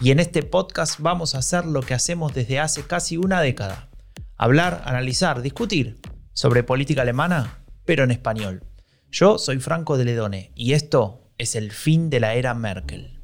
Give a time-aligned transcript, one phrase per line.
[0.00, 3.88] Y en este podcast vamos a hacer lo que hacemos desde hace casi una década.
[4.36, 6.00] Hablar, analizar, discutir
[6.32, 8.64] sobre política alemana, pero en español.
[9.10, 13.20] Yo soy Franco de Ledone y esto es el fin de la era Merkel.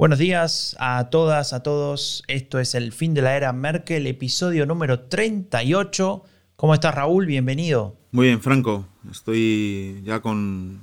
[0.00, 2.22] Buenos días a todas, a todos.
[2.26, 6.24] Esto es el fin de la era Merkel, episodio número 38.
[6.56, 7.26] ¿Cómo estás, Raúl?
[7.26, 7.98] Bienvenido.
[8.10, 8.86] Muy bien, Franco.
[9.10, 10.80] Estoy ya con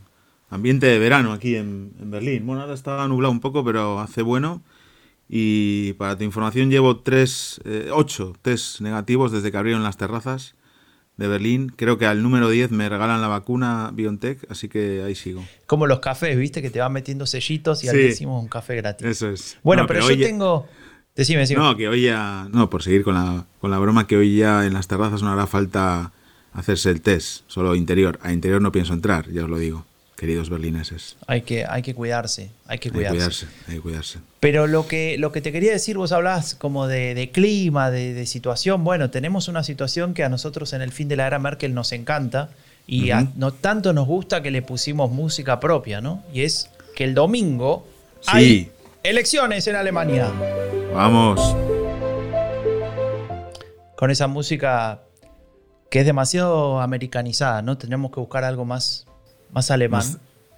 [0.52, 2.46] ambiente de verano aquí en, Berlín.
[2.46, 4.62] Bueno, ahora está nublado un poco, pero hace bueno.
[5.28, 10.54] Y para tu información llevo tres, eh, ocho test negativos desde que abrieron las terrazas
[11.18, 11.73] de Berlín.
[11.76, 15.44] Creo que al número 10 me regalan la vacuna BioNTech, así que ahí sigo.
[15.66, 16.62] Como los cafés, ¿viste?
[16.62, 19.06] Que te van metiendo sellitos y ahí decimos un café gratis.
[19.06, 19.58] Eso es.
[19.64, 20.68] Bueno, pero, yo tengo...
[21.16, 21.62] Decime, decime.
[21.62, 22.48] No, que hoy ya...
[22.52, 25.32] No, por seguir con la, con la broma, que hoy ya en las terrazas no
[25.32, 26.12] hará falta
[26.54, 28.20] hacerse el test, solo interior.
[28.22, 29.86] A interior no pienso entrar, ya os lo digo
[30.18, 31.16] queridos berlineses.
[31.28, 33.46] Hay que, hay que cuidarse, hay que cuidarse.
[33.68, 37.30] Hay que cuidarse, Pero lo que, lo que te quería decir, vos hablás como de,
[37.32, 38.84] clima, de, situación.
[38.84, 41.92] Bueno, tenemos una situación que a nosotros en el fin de la era Merkel nos
[41.92, 42.50] encanta
[42.88, 46.24] y no tanto nos gusta que le pusimos música propia, ¿no?
[46.34, 47.88] Y es que el domingo
[48.26, 48.72] hay
[49.04, 50.31] elecciones en Alemania.
[50.94, 51.56] Vamos.
[53.96, 55.02] Con esa música
[55.91, 57.78] que es demasiado americanizada, ¿no?
[57.78, 59.06] Tenemos que buscar algo más
[59.52, 60.03] más alemán.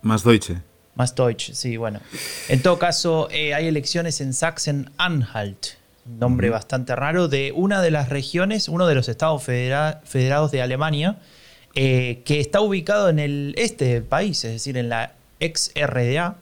[0.01, 0.57] Más, Deutsche.
[0.95, 1.99] Más Deutsch, sí, bueno.
[2.47, 8.09] En todo caso, eh, hay elecciones en Sachsen-Anhalt, nombre bastante raro, de una de las
[8.09, 11.19] regiones, uno de los estados federados de Alemania,
[11.75, 16.37] eh, que está ubicado en el este del país, es decir, en la ex RDA.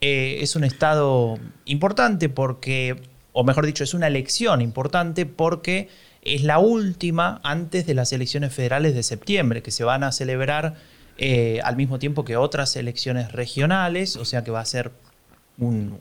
[0.00, 3.00] Eh, es un estado importante porque,
[3.32, 5.88] o mejor dicho, es una elección importante porque
[6.22, 10.74] es la última antes de las elecciones federales de septiembre, que se van a celebrar
[11.18, 14.90] eh, al mismo tiempo que otras elecciones regionales, o sea que va a ser
[15.56, 15.98] un,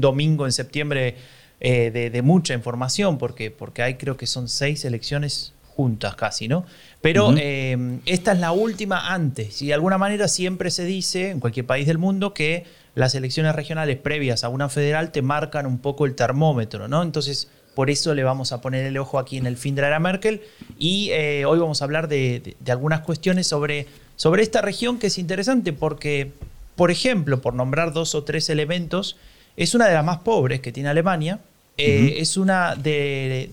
[0.00, 1.16] domingo en septiembre
[1.58, 6.64] eh, de, mucha información, porque, porque hay creo que son seis elecciones juntas casi, ¿no?
[7.00, 11.40] Pero eh, esta es la última antes, y de alguna manera siempre se dice en
[11.40, 15.78] cualquier país del mundo que las elecciones regionales previas a una federal te marcan un
[15.78, 17.02] poco el termómetro, ¿no?
[17.02, 19.88] Entonces, por eso le vamos a poner el ojo aquí en el fin de la
[19.88, 20.42] era Merkel,
[20.78, 21.10] y
[21.44, 23.88] hoy vamos a hablar de algunas cuestiones sobre
[24.18, 26.32] sobre esta región que es interesante porque,
[26.74, 29.16] por ejemplo, por nombrar dos o tres elementos,
[29.56, 31.38] es una de las más pobres que tiene Alemania,
[31.78, 33.50] eh, es una de,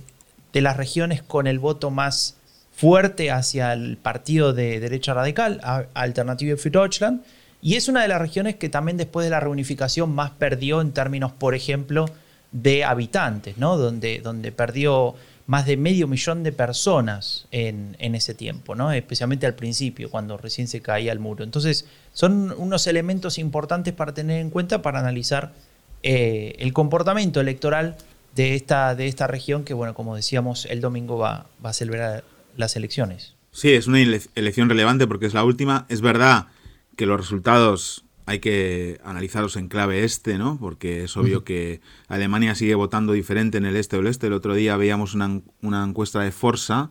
[0.53, 2.35] las regiones con el voto más
[2.75, 5.61] fuerte hacia el partido de derecha radical,
[5.93, 7.21] Alternative für Deutschland,
[7.61, 10.93] y es una de las regiones que también después de la reunificación más perdió en
[10.93, 12.05] términos, por ejemplo,
[12.51, 13.77] de habitantes, ¿no?
[13.77, 15.13] donde, donde perdió
[15.47, 18.91] más de medio millón de personas en, ese tiempo, ¿no?
[18.91, 21.43] especialmente al principio, cuando recién se caía el muro.
[21.43, 25.53] Entonces, son unos elementos importantes para tener en cuenta para analizar
[26.01, 27.95] eh, el comportamiento electoral
[28.35, 32.23] de esta, de esta región que, bueno, como decíamos, el domingo va, va a celebrar
[32.57, 33.35] las elecciones.
[33.51, 35.85] Sí, es una elección relevante porque es la última.
[35.89, 36.47] Es verdad
[36.95, 40.57] que los resultados hay que analizarlos en clave este, ¿no?
[40.59, 44.27] Porque es obvio que Alemania sigue votando diferente en el este o el este.
[44.27, 46.89] El otro día veíamos una, encuesta de Forza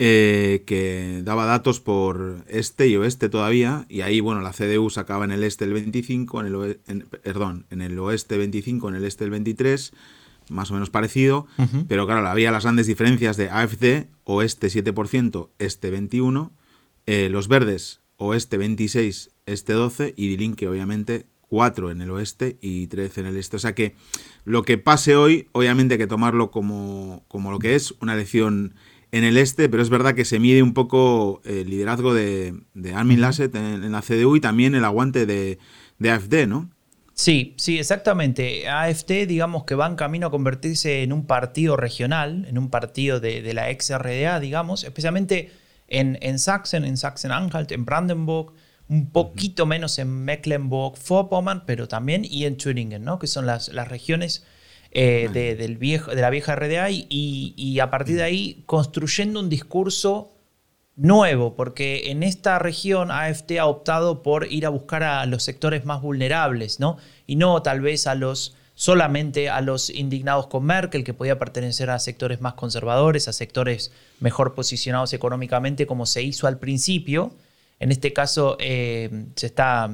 [0.00, 5.24] eh, que daba datos por este y oeste todavía, y ahí, bueno, la CDU sacaba
[5.24, 9.24] en el este el 25, en el, perdón, en el oeste 25, en el este
[9.24, 9.92] el 23,
[10.50, 11.46] más o menos parecido,
[11.88, 16.52] pero claro, había las grandes diferencias de AFD, oeste 7%, este 21,
[17.06, 22.86] eh, los verdes, oeste 26, este 12 y Dilinque, obviamente, 4 en el oeste y
[22.86, 23.56] 13 en el este.
[23.56, 23.94] O sea que
[24.44, 28.74] lo que pase hoy, obviamente hay que tomarlo como, como lo que es, una elección
[29.10, 32.94] en el este, pero es verdad que se mide un poco el liderazgo de, de
[32.94, 35.58] Armin Lasset en, la CDU y también el aguante de,
[36.00, 36.70] AFD, ¿no?
[37.14, 38.68] Sí, sí, exactamente.
[38.68, 43.18] AFD, digamos que va en camino a convertirse en un partido regional, en un partido
[43.18, 45.50] de, de la ex RDA, digamos, especialmente
[45.88, 48.52] en, en Sachsen, en Sachsen-Anhalt, en Brandenburg,
[48.88, 53.18] un poquito menos en Mecklenburg-Vorpommern, pero también y en Thüringen, ¿no?
[53.18, 54.44] que son las, las regiones
[54.92, 57.06] de, del viejo, de la vieja RDA y,
[57.56, 60.32] y a partir de ahí construyendo un discurso
[60.98, 65.84] nuevo, porque en esta región AFT ha optado por ir a buscar a los sectores
[65.84, 66.98] más vulnerables, ¿no?
[67.26, 71.90] Y no tal vez a los solamente a los indignados con Merkel, que podía pertenecer
[71.90, 77.32] a sectores más conservadores, a sectores mejor posicionados económicamente, como se hizo al principio.
[77.80, 79.90] En este caso, eh, se está,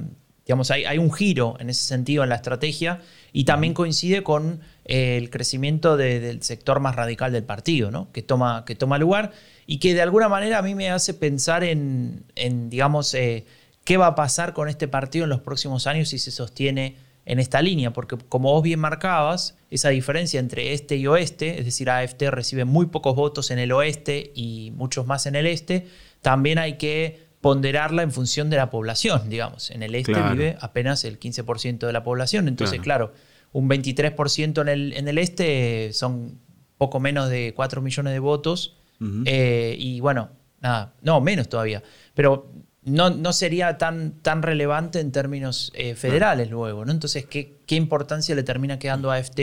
[0.46, 3.00] digamos, hay, hay, un giro en ese sentido en la estrategia
[3.32, 8.10] y también coincide con eh, el crecimiento del sector más radical del partido, ¿no?
[8.12, 9.32] que, toma, que toma lugar
[9.66, 13.44] y que de alguna manera a mí me hace pensar en, en digamos, eh,
[13.84, 16.96] qué va a pasar con este partido en los próximos años si se sostiene
[17.26, 21.64] en esta línea, porque como vos bien marcabas, esa diferencia entre este y oeste, es
[21.64, 25.86] decir, AFT recibe muy pocos votos en el oeste y muchos más en el este,
[26.20, 29.70] también hay que ponderarla en función de la población, digamos.
[29.70, 33.12] En el este vive apenas el 15% de la población, entonces, claro,
[33.52, 36.38] un 23% en el, en el este son
[36.78, 38.78] poco menos de 4 millones de votos,
[39.26, 40.30] eh, y bueno,
[40.62, 41.82] nada, no, menos todavía,
[42.14, 42.50] pero
[42.82, 46.92] no, no sería tan, tan relevante en términos eh, federales luego, ¿no?
[46.92, 49.40] Entonces, ¿qué, ¿qué, importancia le termina quedando a AFT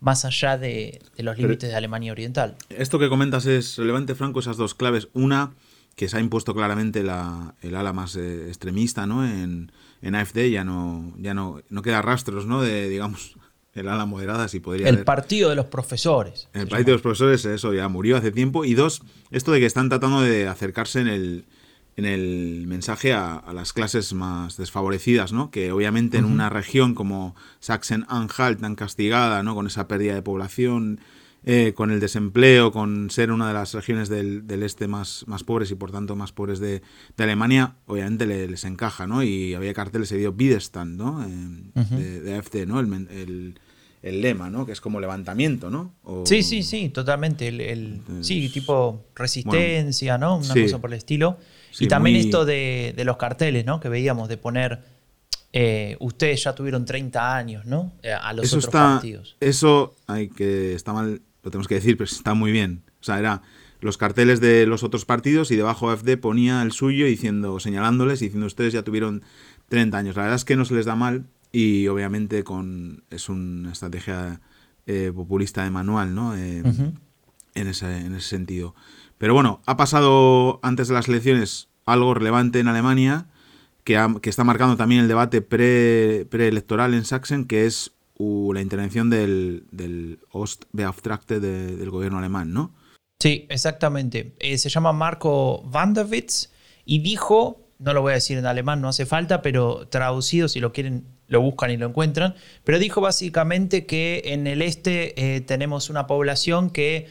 [0.00, 2.56] más allá de, los límites de Alemania Oriental?
[2.70, 5.06] Esto que comentas es relevante, Franco, esas dos claves.
[5.12, 5.52] Una,
[5.96, 9.26] que se ha impuesto claramente la, el ala más eh, extremista ¿no?
[9.26, 9.72] en,
[10.02, 12.62] en AFD, ya no, ya no, no queda rastros ¿no?
[12.62, 13.36] de, digamos,
[13.74, 16.48] el ala moderada, si podría El partido de los profesores.
[16.52, 18.64] El partido de los profesores, eso ya murió hace tiempo.
[18.64, 21.44] Y dos, esto de que están tratando de acercarse en el
[21.96, 25.50] en el mensaje a, las clases más desfavorecidas, ¿no?
[25.50, 29.54] Que obviamente en una región como Sachsen-Anhalt tan castigada, ¿no?
[29.54, 31.00] Con esa pérdida de población,
[31.48, 35.70] eh, con el desempleo, con ser una de las regiones del, este más, más pobres
[35.70, 36.82] y por tanto más pobres de,
[37.16, 39.22] Alemania, obviamente les encaja, ¿no?
[39.22, 41.24] Y había carteles se dio Widerstand, ¿no?
[41.74, 42.80] de, AFD, ¿no?
[42.80, 43.58] El,
[44.02, 44.66] lema, ¿no?
[44.66, 45.94] Que es como levantamiento, ¿no?
[46.26, 47.48] sí, sí, sí, totalmente.
[47.48, 50.38] El, sí, tipo resistencia, ¿no?
[50.38, 51.38] Una cosa por el estilo
[51.80, 53.80] y también esto de, los carteles, ¿no?
[53.80, 54.96] Que veíamos de poner.
[55.52, 57.92] Eh, ustedes ya tuvieron 30 años, ¿no?
[58.02, 59.36] Eh, a los otros partidos.
[59.40, 60.74] Eso hay que.
[60.74, 62.82] Está mal, lo tenemos que decir, pero está muy bien.
[63.00, 63.40] O sea, era
[63.80, 68.24] los carteles de los otros partidos y debajo AFD ponía el suyo diciendo, señalándoles y
[68.24, 69.22] diciendo ustedes ya tuvieron
[69.68, 70.16] 30 años.
[70.16, 74.40] La verdad es que no se les da mal y obviamente con es una estrategia
[74.86, 76.36] eh, populista de manual, ¿no?
[76.36, 76.98] en,
[77.54, 78.74] ese, en ese sentido.
[79.16, 83.28] Pero bueno, ha pasado antes de las elecciones algo relevante en Alemania
[83.84, 83.94] que,
[84.24, 91.40] está marcando también el debate preelectoral en Sachsen, que es la intervención del, del Ostbeauftragte
[91.40, 92.74] del gobierno alemán, ¿no?
[93.18, 94.34] Sí, exactamente.
[94.38, 96.50] Eh, se llama Marco Wanderwitz
[96.84, 100.60] y dijo, no lo voy a decir en alemán, no hace falta, pero traducido, si
[100.60, 102.34] lo quieren, lo buscan y lo encuentran,
[102.64, 107.08] pero dijo básicamente que en el este eh, tenemos una población que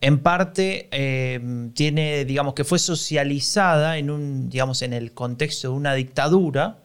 [0.00, 5.74] en parte em, tiene, digamos, que fue socializada en un, digamos, en el contexto de
[5.74, 6.81] una dictadura,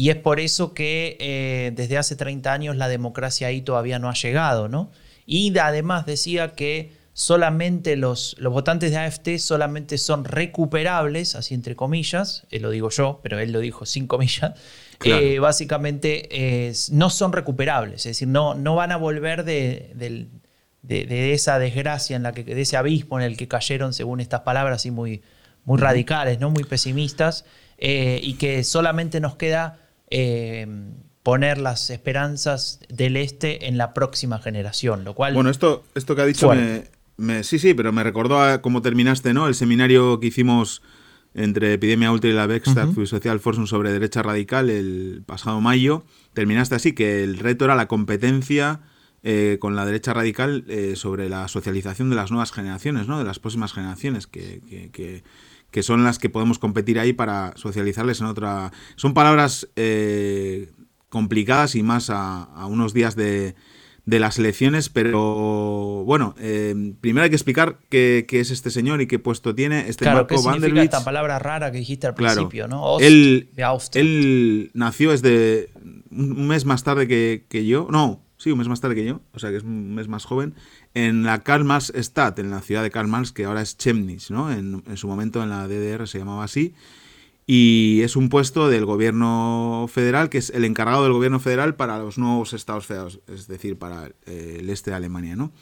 [0.00, 4.08] y es por eso que eh, desde hace 30 años la democracia ahí todavía no
[4.08, 4.90] ha llegado, ¿no?
[5.26, 11.76] Y además decía que solamente los, los votantes de AFT solamente son recuperables, así entre
[11.76, 14.58] comillas, eh, lo digo yo, pero él lo dijo sin comillas,
[15.04, 20.30] eh, básicamente no son recuperables, es decir, no, no van a volver del,
[20.80, 24.40] de, esa desgracia, en la que, de ese abismo en el que cayeron, según estas
[24.40, 25.20] palabras, así muy,
[25.66, 26.48] muy radicales, ¿no?
[26.48, 27.44] muy pesimistas,
[27.76, 29.78] eh, y que solamente nos queda
[30.10, 30.66] eh,
[31.22, 35.34] poner las esperanzas del este en la próxima generación, lo cual...
[35.34, 36.50] Bueno, esto, esto que ha dicho
[37.16, 39.46] me, Sí, sí, pero me recordó a cómo terminaste, ¿no?
[39.46, 40.82] El seminario que hicimos
[41.34, 46.04] entre Epidemia Ultra y la Vexta uh Social Forum sobre derecha radical el pasado mayo.
[46.32, 48.80] Terminaste así, que el reto era la competencia
[49.22, 53.18] eh, con la derecha radical eh, sobre la socialización de las nuevas generaciones, ¿no?
[53.18, 55.22] de las próximas generaciones, que, que,
[55.82, 58.72] son las que podemos competir ahí para socializarles en otra...
[58.96, 60.70] Son palabras eh,
[61.08, 63.54] complicadas y más a, unos días de,
[64.04, 66.34] de, las elecciones, pero bueno,
[67.00, 69.88] primero hay que explicar qué, es este señor y qué puesto tiene.
[69.88, 72.98] Este claro, ¿qué significa esta palabra rara que dijiste al principio, ¿no?
[73.00, 73.50] él,
[73.94, 75.70] él, nació desde
[76.10, 79.20] un mes más tarde que, que yo, no, sí, un mes más tarde que yo,
[79.34, 80.54] o sea que es un mes más joven,
[80.94, 84.50] en la Karl-Marx-Stadt, en la ciudad de Karl Marx, que ahora es Chemnitz, ¿no?
[84.50, 86.74] En, su momento en la DDR se llamaba así.
[87.46, 91.98] Y es un puesto del gobierno federal, que es el encargado del gobierno federal para
[91.98, 95.52] los nuevos estados federados, es decir, para eh, el este de Alemania, ¿no?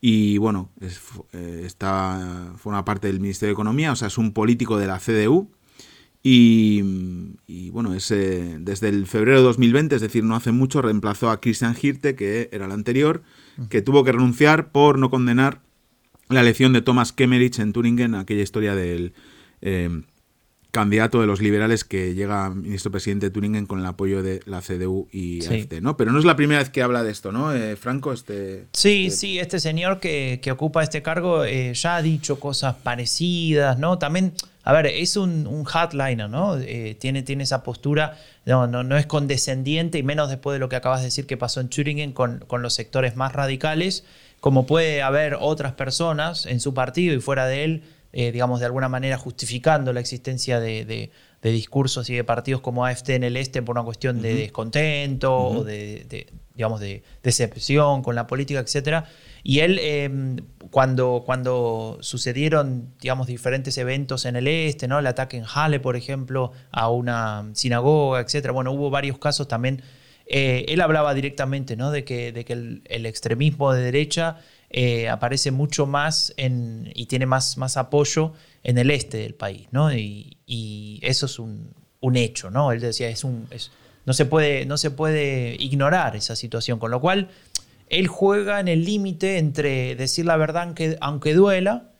[0.00, 4.78] Y bueno, eh, está, forma parte del Ministerio de Economía, o sea, es un político
[4.78, 5.50] de la CDU,
[6.24, 11.40] Y, bueno, ese, desde el febrero de 2020, es decir, no hace mucho, reemplazó a
[11.40, 13.22] Christian Hirte, que era el anterior,
[13.68, 15.62] que tuvo que renunciar por no condenar
[16.28, 19.14] la elección de Thomas Kemmerich en Turingen, aquella historia del
[19.62, 20.02] eh,
[20.72, 24.62] candidato de los liberales que llega ministro presidente de Turingen con el apoyo de la
[24.62, 25.98] CDU y AfD, ¿no?
[25.98, 28.10] Pero no es la primera vez que habla de esto, ¿no, eh, Franco?
[28.12, 33.78] Este, sí, sí, este señor que, ocupa este cargo eh, ya ha dicho cosas parecidas,
[33.78, 33.98] ¿no?
[33.98, 34.32] También,
[34.64, 36.56] a ver, es un, un hardliner, ¿no?
[36.98, 38.16] tiene, tiene esa postura,
[38.46, 41.36] no, no, no es condescendiente y menos después de lo que acabas de decir que
[41.36, 44.04] pasó en Turingen con, con los sectores más radicales
[44.42, 48.66] como puede haber otras personas en su partido y fuera de él, eh, digamos, de
[48.66, 51.10] alguna manera justificando la existencia de,
[51.42, 55.64] discursos y de partidos como AFD en el este por una cuestión de descontento o
[55.64, 59.04] de, digamos, de decepción con la política, etc.
[59.42, 60.36] Y él, em,
[60.70, 64.98] cuando, cuando sucedieron, digamos, diferentes eventos en el este, ¿no?
[64.98, 68.52] El ataque en Halle, por ejemplo, a una sinagoga, etc.
[68.52, 69.82] Bueno, hubo varios casos también
[70.26, 71.90] eh, él hablaba directamente ¿no?
[71.90, 74.38] de que, de que el, extremismo de derecha
[74.72, 79.68] eh, aparece mucho más en, y tiene más, más apoyo en el este del país.
[79.70, 79.92] ¿no?
[79.94, 80.38] Y,
[81.02, 81.74] eso es un,
[82.14, 82.50] hecho.
[82.50, 82.72] ¿no?
[82.72, 83.48] Él decía, es un,
[84.06, 86.78] no, se puede, no se puede ignorar esa situación.
[86.78, 87.28] Con lo cual,
[87.88, 91.90] él juega en el límite entre decir la verdad aunque, aunque duela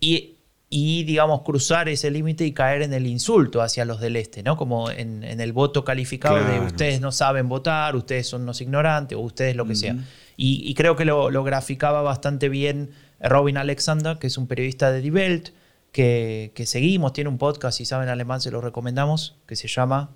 [0.00, 0.32] y
[0.74, 4.56] y, digamos, cruzar ese límite y caer en el insulto hacia los del este, ¿no?
[4.56, 9.20] Como en, el voto calificado de ustedes no saben votar, ustedes son unos ignorantes o
[9.20, 9.94] ustedes lo que sea.
[10.36, 15.10] Y, creo que lo, graficaba bastante bien Robin Alexander, que es un periodista de Die
[15.10, 15.50] Welt,
[15.92, 20.10] que, seguimos, tiene un podcast, si saben alemán se lo recomendamos, que se llama,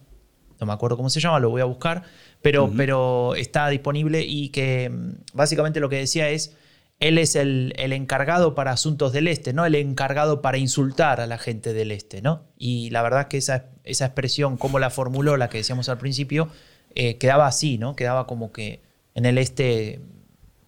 [0.58, 2.02] no me acuerdo cómo se llama, lo voy a buscar,
[2.40, 6.56] pero, pero está disponible y que mm, básicamente lo que decía es
[6.98, 9.66] él es el, encargado para asuntos del este, ¿no?
[9.66, 12.44] El encargado para insultar a la gente del este, ¿no?
[12.56, 16.48] Y la verdad que esa, esa expresión, como la formuló, la que decíamos al principio,
[16.94, 17.96] eh, quedaba así, ¿no?
[17.96, 18.80] Quedaba como que
[19.16, 20.00] en el este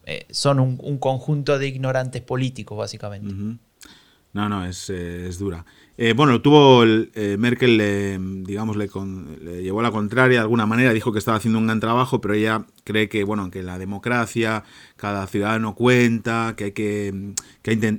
[0.07, 3.33] eh, son un, conjunto de ignorantes políticos, básicamente.
[4.33, 5.67] No, no, es, eh, es dura.
[5.99, 8.89] Eh, bueno, tuvo eh, Merkel, le, digamos, le,
[9.63, 12.35] llevó a la contraria de alguna manera, dijo que estaba haciendo un gran trabajo, pero
[12.35, 14.65] ella cree que, bueno, que la democracia,
[14.97, 17.35] cada ciudadano cuenta, que hay que,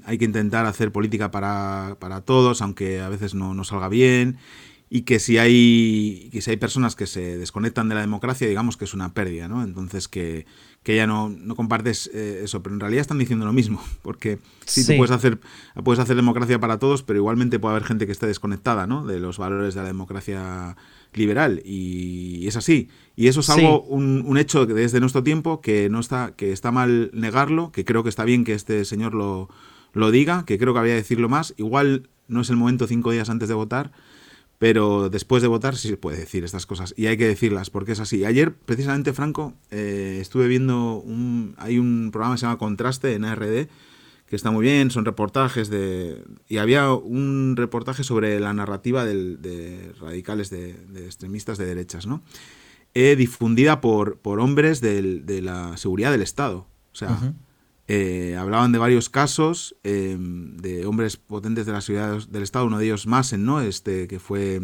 [0.05, 4.39] hay, que intentar hacer política para, todos, aunque a veces no salga bien
[4.89, 8.75] y que si hay que si hay personas que se desconectan de la democracia digamos
[8.75, 10.45] que es una pérdida no entonces que,
[10.81, 14.39] que ya no, no compartes eh, eso pero en realidad están diciendo lo mismo porque
[14.65, 15.39] sí, tú puedes hacer
[15.83, 19.05] puedes hacer democracia para todos pero igualmente puede haber gente que esté desconectada ¿no?
[19.05, 20.75] de los valores de la democracia
[21.13, 22.89] liberal y es así.
[23.15, 26.71] Y eso es algo un, un, hecho desde nuestro tiempo que no está que está
[26.71, 29.49] mal negarlo que creo que está bien que este señor lo
[29.93, 31.53] lo diga que creo que había que decirlo más.
[31.57, 33.91] Igual no es el momento cinco días antes de votar
[34.59, 37.93] pero después de votar sí se puede decir estas cosas y hay que decirlas porque
[37.93, 38.25] es así.
[38.25, 43.25] Ayer, precisamente, Franco, eh, estuve viendo un, hay un programa que se llama Contraste en
[43.25, 43.67] ARD
[44.27, 46.23] que está muy bien, son reportajes de...
[46.47, 50.69] Y había un reportaje sobre la narrativa de radicales, de,
[51.03, 52.21] extremistas de derechas, ¿no?
[52.93, 56.67] Eh, difundida por, por hombres de la seguridad del Estado.
[56.91, 57.33] O sea,
[57.91, 62.77] eh, hablaban de varios casos eh, de hombres potentes de la seguridad del Estado, uno
[62.77, 63.61] de ellos Massen, ¿no?
[63.61, 64.61] Este, que fue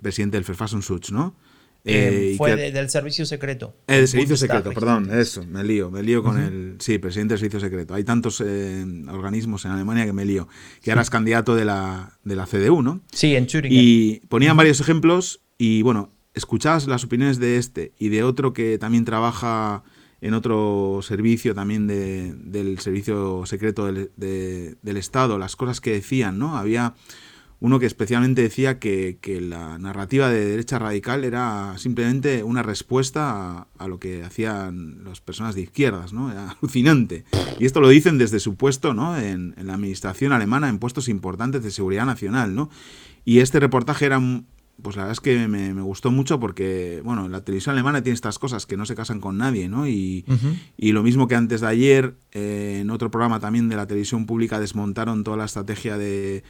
[0.00, 1.36] presidente del Verfassungsschutz, ¿no?
[1.84, 3.76] Eh, fue del servicio secreto.
[3.86, 6.76] El servicio secreto, perdón, eso, me lío, me lío con el...
[6.78, 7.92] Sí, presidente del servicio secreto.
[7.92, 10.48] Hay tantos organismos en Alemania que me lío.
[10.82, 13.02] Que ahora es candidato de la, de la CDU, ¿no?
[13.12, 13.78] Sí, en Thüringen.
[13.78, 18.78] Y ponían varios ejemplos y, bueno, escuchabas las opiniones de este y de otro que
[18.78, 19.84] también trabaja
[20.20, 26.38] en otro servicio también de, del servicio secreto del, del, Estado, las cosas que decían,
[26.38, 26.56] ¿no?
[26.56, 26.94] Había
[27.60, 33.66] uno que especialmente decía que, que la narrativa de derecha radical era simplemente una respuesta
[33.76, 36.30] a, lo que hacían las personas de izquierdas, ¿no?
[36.30, 37.24] Era alucinante.
[37.58, 39.18] Y esto lo dicen desde su puesto, ¿no?
[39.18, 42.70] En, en la administración alemana, en puestos importantes de seguridad nacional, ¿no?
[43.24, 44.20] Y este reportaje era
[44.80, 48.38] pues la verdad es que me, gustó mucho porque, bueno, la televisión alemana tiene estas
[48.38, 49.88] cosas que no se casan con nadie, ¿no?
[49.88, 50.24] Y,
[50.76, 54.60] lo mismo que antes de ayer, eh, en otro programa también de la televisión pública
[54.60, 56.42] desmontaron toda la estrategia de,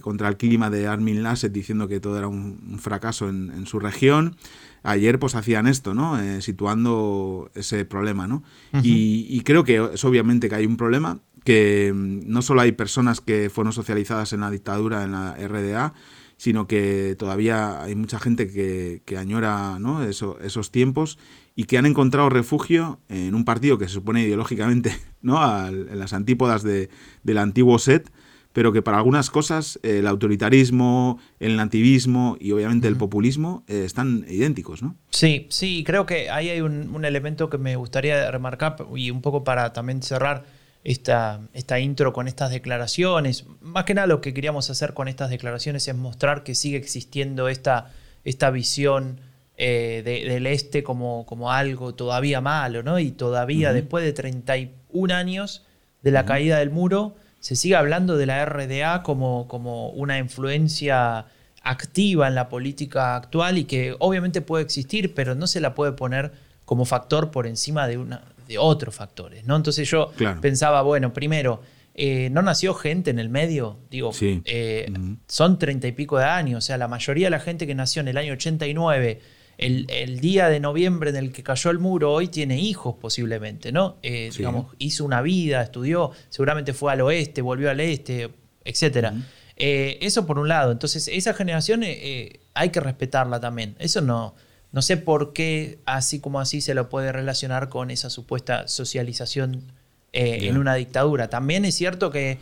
[0.00, 4.36] contra el clima de Armin Lasset diciendo que todo era un, fracaso en, su región.
[4.82, 6.18] Ayer pues hacían esto, ¿no?
[6.20, 8.42] Eh, situando ese problema, ¿no?
[8.82, 12.72] y, y creo que es obviamente que hay un problema, que mm, no solo hay
[12.72, 15.94] personas que fueron socializadas en la dictadura, en la RDA,
[16.40, 20.02] sino que todavía hay mucha gente que, añora ¿no?
[20.02, 21.18] Eso, esos tiempos
[21.54, 25.38] y que han encontrado refugio en un partido que se supone ideológicamente ¿no?
[25.68, 26.88] en las antípodas de,
[27.24, 28.10] del antiguo SET,
[28.54, 34.24] pero que para algunas cosas el autoritarismo, el nativismo y obviamente el populismo eh, están
[34.26, 34.96] idénticos, ¿no?
[35.10, 39.44] Sí, sí, creo que ahí hay un, elemento que me gustaría remarcar y un poco
[39.44, 40.46] para también cerrar
[40.84, 43.44] esta, esta intro con estas declaraciones.
[43.60, 47.48] Más que nada lo que queríamos hacer con estas declaraciones es mostrar que sigue existiendo
[47.48, 47.90] esta,
[48.24, 49.20] esta visión
[49.56, 52.98] eh, del este como, como algo todavía malo, ¿no?
[52.98, 55.66] Y todavía después de 31 años
[56.02, 61.26] de la caída del muro, se sigue hablando de la RDA como, como una influencia
[61.62, 65.92] activa en la política actual y que obviamente puede existir, pero no se la puede
[65.92, 66.32] poner
[66.64, 69.46] como factor por encima de, una, de otros factores.
[69.46, 69.54] ¿no?
[69.54, 71.62] Entonces yo pensaba, bueno, primero,
[71.94, 74.92] eh, no nació gente en el medio, digo, eh,
[75.28, 78.00] son treinta y pico de años, o sea, la mayoría de la gente que nació
[78.00, 79.20] en el año 89
[79.56, 83.98] el, día de noviembre en el que cayó el muro hoy tiene hijos posiblemente, ¿no?
[84.02, 88.30] Eh, digamos, hizo una vida, estudió, seguramente fue al oeste, volvió al este,
[88.64, 89.12] etc.
[89.56, 90.72] Eh, eso por un lado.
[90.72, 93.76] Entonces, esa generación hay que respetarla también.
[93.78, 94.34] Eso no,
[94.72, 99.72] no sé por qué así como así se lo puede relacionar con esa supuesta socialización
[100.12, 101.28] en una dictadura.
[101.28, 102.38] También es cierto que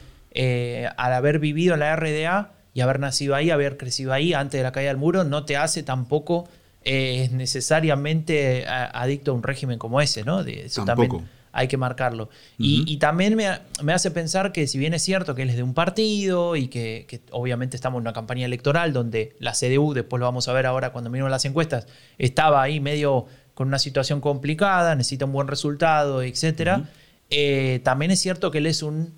[0.96, 4.62] al haber vivido en la RDA y haber nacido ahí, haber crecido ahí antes de
[4.62, 6.48] la caída del muro, no te hace tampoco
[6.84, 10.40] es necesariamente adicto a un régimen como ese, ¿no?
[10.40, 11.10] eso también
[11.52, 12.28] hay que marcarlo.
[12.58, 15.74] y, también me, hace pensar que si bien es cierto que él es de un
[15.74, 20.48] partido y que, obviamente estamos en una campaña electoral donde la CDU, después lo vamos
[20.48, 21.86] a ver ahora cuando miremos las encuestas,
[22.18, 26.82] estaba ahí medio con una situación complicada, necesita un buen resultado, etc.
[27.30, 29.12] Eh, también es cierto que él es un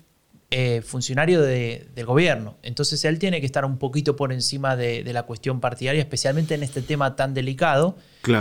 [0.53, 2.57] eh, funcionario del gobierno.
[2.61, 6.63] Entonces él tiene que estar un poquito por encima de, la cuestión partidaria, especialmente en
[6.63, 7.95] este tema tan delicado.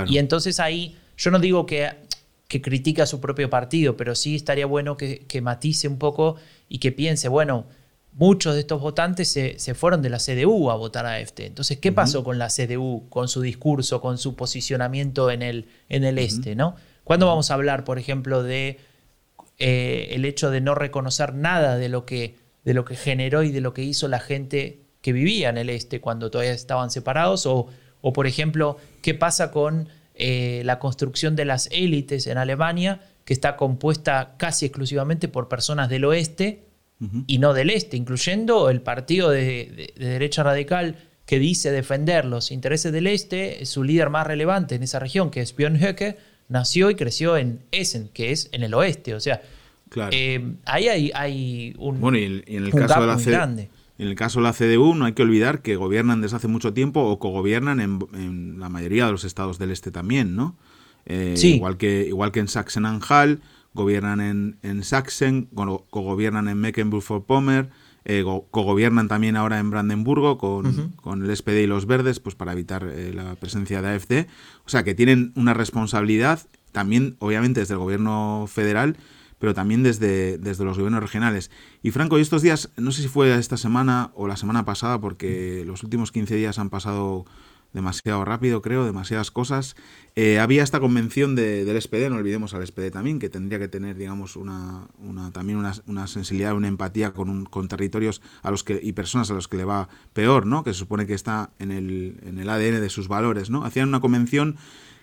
[0.08, 1.88] Y entonces ahí, yo no digo que,
[2.50, 6.34] que critica a su propio partido, pero sí estaría bueno que, matice un poco
[6.68, 7.66] y que piense, bueno,
[8.12, 11.46] muchos de estos votantes se, fueron de la CDU a votar a este.
[11.46, 16.02] Entonces, ¿qué pasó con la CDU, con su discurso, con su posicionamiento en el, en
[16.02, 16.56] el este?
[16.56, 16.74] ¿no?
[17.04, 18.80] ¿Cuándo vamos a hablar, por ejemplo, de
[19.60, 22.34] eh, el hecho de no reconocer nada de lo, que,
[22.64, 25.70] de lo que generó y de lo que hizo la gente que vivía en el
[25.70, 27.68] este cuando todavía estaban separados, o,
[28.00, 29.88] o por ejemplo, qué pasa con
[30.22, 35.88] eh, la construcción de las élites en Alemania, que está compuesta casi exclusivamente por personas
[35.88, 36.64] del oeste
[37.26, 42.92] y no del este, incluyendo el partido de, derecha radical que dice defender los intereses
[42.92, 46.18] del este, su líder más relevante en esa región, que es Björn Höcke,
[46.50, 49.14] nació y creció en Essen, que es en el oeste.
[49.14, 49.40] O sea,
[50.10, 53.70] eh, ahí hay, un, bueno, y, en el caso de la grande.
[54.00, 56.72] En el caso de la CDU no hay que olvidar que gobiernan desde hace mucho
[56.72, 60.56] tiempo o cogobiernan en, en la mayoría de los estados del este también, ¿no?
[61.04, 63.42] Eh, igual, que, igual que en Sachsen-Anhalt,
[63.74, 65.50] gobiernan en, en Sachsen,
[65.90, 67.68] cogobiernan en Mecklenburg-Vorpommern,
[68.06, 72.52] eh, cogobiernan también ahora en Brandenburgo con, con, el SPD y los verdes, pues para
[72.52, 74.26] evitar eh, la presencia de AFD.
[74.64, 76.40] O sea que tienen una responsabilidad
[76.72, 78.96] también, obviamente, desde el gobierno federal,
[79.40, 81.50] pero también desde, desde los gobiernos regionales.
[81.82, 85.00] Y Franco, y estos días, no sé si fue esta semana o la semana pasada,
[85.00, 87.24] porque los últimos 15 días han pasado
[87.72, 89.76] demasiado rápido, creo, demasiadas cosas.
[90.16, 93.68] Eh, había esta convención de, del SPD, no olvidemos al SPD también, que tendría que
[93.68, 98.50] tener, digamos, una, una también una, una, sensibilidad, una empatía con, un, con territorios a
[98.50, 100.64] los que, y personas a los que le va peor, ¿no?
[100.64, 103.64] Que se supone que está en el, en el ADN de sus valores, ¿no?
[103.64, 104.56] Hacían una convención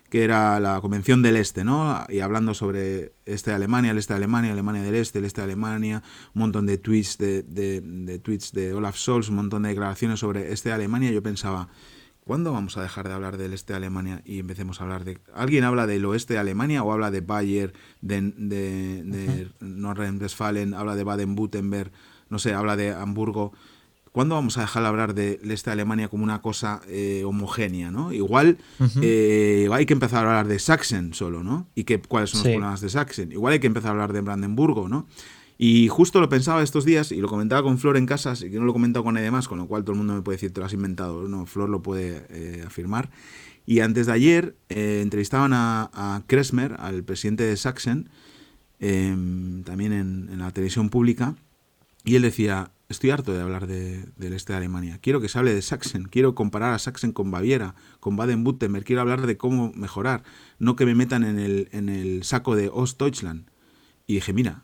[0.10, 2.06] que era la Convención del Este, ¿no?
[2.10, 5.42] Y hablando sobre este de Alemania, el este de Alemania, Alemania del Este, el este
[5.42, 9.64] de Alemania, un montón de tweets de, de, de tweets de Olaf Scholz, un montón
[9.64, 11.70] de declaraciones sobre este de Alemania, yo pensaba,
[12.28, 15.18] ¿Cuándo vamos a dejar de hablar del este de Alemania y empecemos a hablar de...
[15.34, 20.98] ¿Alguien habla del oeste de Alemania o habla de Bayer, de, de, de Nordrhein-Westfalen, habla
[20.98, 21.90] de Baden-Württemberg,
[22.30, 23.54] no sé, habla de Hamburgo?
[24.18, 27.92] ¿Cuándo vamos a dejar de hablar del este de Alemania como una cosa eh, homogénea?
[27.92, 28.12] ¿no?
[28.12, 28.58] Igual
[29.00, 31.68] eh, hay que empezar a hablar de Sachsen solo, ¿no?
[31.76, 33.32] ¿Y qué, cuáles son los problemas de Sachsen?
[33.32, 35.06] Igual hay que empezar a hablar de Brandenburgo, ¿no?
[35.60, 38.58] Y justo lo pensaba estos días y lo comentaba con Flor en casa, y que
[38.58, 40.38] no lo he comentado con nadie más, con lo cual todo el mundo me puede
[40.38, 41.28] decir, te lo has inventado.
[41.28, 43.12] No, Flor lo puede eh, afirmar.
[43.68, 48.10] Y antes de ayer eh, entrevistaban a, a, Kresmer, al presidente de Sachsen,
[48.80, 51.36] em, también en, la televisión pública,
[52.04, 55.54] y él decía, estoy harto de hablar del este de Alemania, quiero que se hable
[55.54, 60.24] de Sachsen, quiero comparar a Sachsen con Baviera, con Baden-Württemberg, quiero hablar de cómo mejorar,
[60.60, 63.50] no que me metan en el, en el saco de Ostdeutschland.
[64.06, 64.64] Y dije, mira,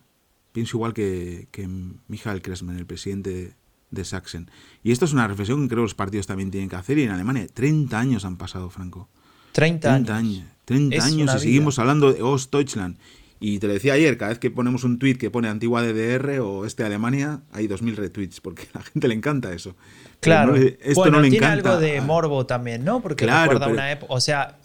[0.53, 1.67] Pienso igual que, que
[2.07, 3.55] Michael Kresman, el presidente
[3.89, 4.49] de Sachsen.
[4.83, 6.99] Y esto es una reflexión que creo que los partidos también tienen que hacer.
[6.99, 9.09] Y en Alemania 30 años han pasado, Franco.
[9.53, 10.43] 30, 30 años.
[10.65, 12.97] 30 años y seguimos hablando de Ostdeutschland.
[13.45, 16.39] Y te lo decía ayer, cada vez que ponemos un tweet que pone antigua DDR
[16.39, 19.75] o este Alemania, hay 2.000 retweets, porque a la gente le encanta eso.
[20.21, 20.55] Claro.
[20.55, 23.01] esto no le tiene algo de morbo también, ¿no?
[23.01, 24.13] Porque recuerda una época.
[24.13, 24.59] O sea,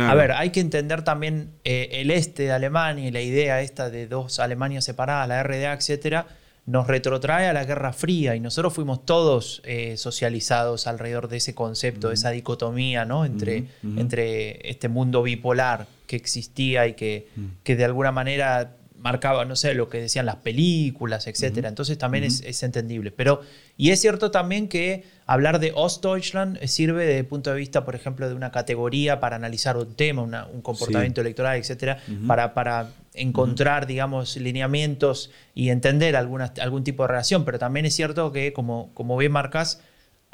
[0.00, 3.90] a ver, hay que entender también eh, el este de Alemania y la idea esta
[3.90, 6.26] de dos Alemanias separadas, la RDA, etcétera,
[6.64, 11.54] nos retrotrae a la Guerra Fría y nosotros fuimos todos eh, socializados alrededor de ese
[11.54, 13.24] concepto, de esa dicotomía ¿no?
[13.24, 17.28] entre, entre este mundo bipolar que existía y que,
[17.64, 21.64] que de alguna manera marcaba, no sé, lo que decían las películas, etc.
[21.64, 23.10] Entonces también es, entendible.
[23.10, 23.42] Pero,
[23.76, 27.96] y es cierto también que hablar de Ostdeutschland sirve desde el punto de vista, por
[27.96, 31.98] ejemplo, de una categoría para analizar un tema, un comportamiento electoral, etc.,
[32.28, 37.44] para, para encontrar, digamos, lineamientos y entender alguna, algún tipo de relación.
[37.44, 39.80] Pero también es cierto que, como, como bien marcas,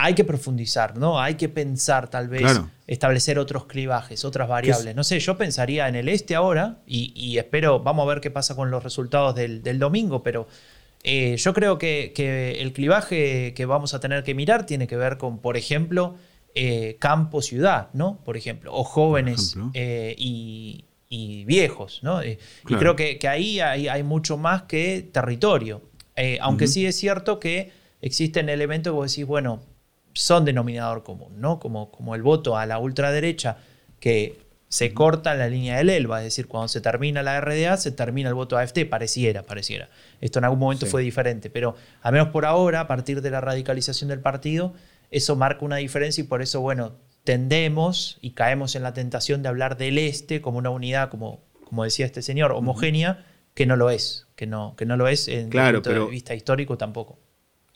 [0.00, 1.20] hay que profundizar, ¿no?
[1.20, 4.94] Hay que pensar, tal vez, establecer otros clivajes, otras variables.
[4.94, 8.54] No sé, yo pensaría en el este ahora y, espero, vamos a ver qué pasa
[8.54, 10.46] con los resultados del, domingo, pero
[11.02, 12.12] eh, yo creo que,
[12.60, 16.14] el clivaje que vamos a tener que mirar tiene que ver con, por ejemplo,
[16.54, 18.20] eh, campo-ciudad, ¿no?
[18.24, 22.22] Por ejemplo, o jóvenes eh, y, viejos, ¿no?
[22.22, 25.82] Y creo que, ahí hay, hay, mucho más que territorio.
[26.40, 29.60] aunque sí es cierto que existen elementos que vos decís, bueno,
[30.12, 31.58] son denominador común, ¿no?
[31.60, 33.58] Como, como el voto a la ultraderecha
[34.00, 37.90] que se corta la línea del ELBA, es decir, cuando se termina la RDA, se
[37.90, 39.88] termina el voto AFT, pareciera, pareciera.
[40.20, 43.40] Esto en algún momento fue diferente, pero al menos por ahora, a partir de la
[43.40, 44.74] radicalización del partido,
[45.10, 46.96] eso marca una diferencia y por eso, bueno,
[47.28, 51.84] tendemos y caemos en la tentación de hablar del este como una unidad, como, como
[51.84, 55.50] decía este señor, homogénea, que no lo es, que no, que no lo es en
[55.50, 57.18] claro, punto de vista histórico tampoco.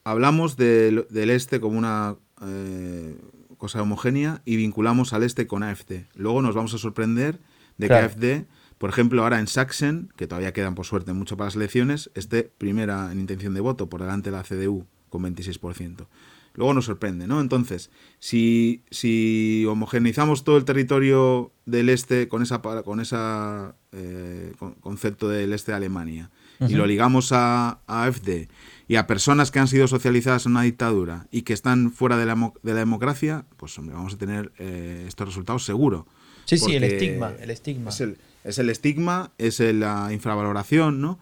[0.04, 3.14] Hablamos del este como una eh,
[3.58, 6.06] cosa homogénea y vinculamos al este con AFD.
[6.14, 7.38] Luego nos vamos a sorprender
[7.76, 8.46] de que AFD,
[8.78, 12.44] por ejemplo, ahora en Sachsen, que todavía quedan por suerte mucho para las elecciones, esté
[12.44, 16.06] primera en intención de voto por delante de la CDU con 26%.
[16.54, 17.40] Luego nos sorprende, ¿no?
[17.40, 25.28] Entonces, si, si homogeneizamos todo el territorio del este con esa con esa eh, concepto
[25.28, 28.48] del este de Alemania y lo ligamos a, a AFD
[28.88, 32.26] y a personas que han sido socializadas en una dictadura y que están fuera de
[32.26, 36.06] la, de la democracia, pues hombre, vamos a tener eh, estos resultados seguro.
[36.44, 37.90] Sí, sí, el estigma, el estigma.
[37.90, 41.18] Es el, es el estigma, es la infravaloración, ¿no?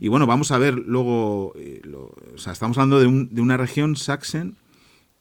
[0.00, 1.80] Y bueno, vamos a ver luego, eh,
[2.34, 4.56] o sea, estamos hablando de, un, de, una región, Sachsen,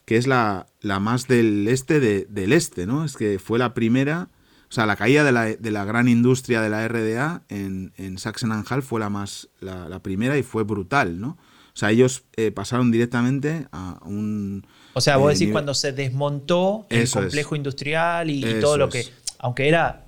[0.05, 3.05] que es la, la más del este de, del este, ¿no?
[3.05, 4.29] Es que fue la primera,
[4.69, 8.17] o sea, la caída de la, de la gran industria de la RDA en, en
[8.17, 11.37] Sachsen-Anhalt fue la más, la, la primera y fue brutal, ¿no?
[11.73, 14.67] O sea, ellos eh, pasaron directamente a un...
[14.93, 19.07] O sea, vos eh, decís cuando se desmontó el complejo industrial y, todo lo que,
[19.39, 20.05] aunque era,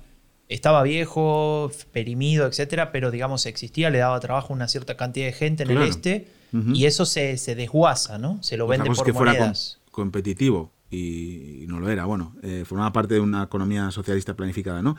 [0.48, 5.32] estaba viejo, perimido, etcétera, pero digamos existía, le daba trabajo a una cierta cantidad de
[5.32, 6.28] gente en el este
[6.72, 8.42] y eso se, se, desguaza, ¿no?
[8.42, 9.78] Se lo vende por que monedas.
[9.82, 12.04] Fuera competitivo y, no lo era.
[12.04, 14.96] Bueno, eh, formaba parte de una economía socialista planificada, ¿no?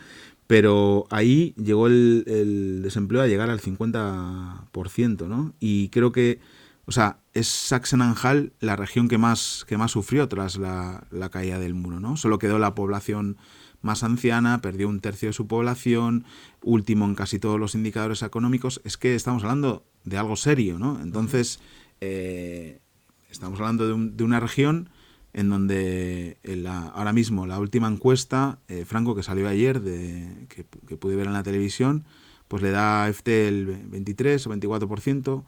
[0.47, 5.53] Pero ahí llegó el, desempleo a llegar al 50%, ¿no?
[5.60, 6.39] Y creo que
[6.86, 11.73] o sea, es Sachsen-Anhalt la región que más, que más sufrió tras la, caída del
[11.73, 12.15] muro, ¿no?
[12.15, 13.38] Solo quedó la población
[13.81, 16.23] más anciana, perdió un tercio de su población,
[16.63, 18.81] último en casi todos los indicadores económicos.
[18.86, 20.99] Es que estamos hablando de algo serio, ¿no?
[21.01, 21.60] Entonces,
[21.99, 22.79] eh,
[23.30, 24.90] estamos hablando de, una región
[25.34, 26.38] en donde
[26.94, 31.28] ahora mismo la última encuesta, eh, Franco, que salió ayer, de, que, que, pude ver
[31.28, 32.06] en la televisión,
[32.48, 35.44] pues le da a FT el 23 o 24%,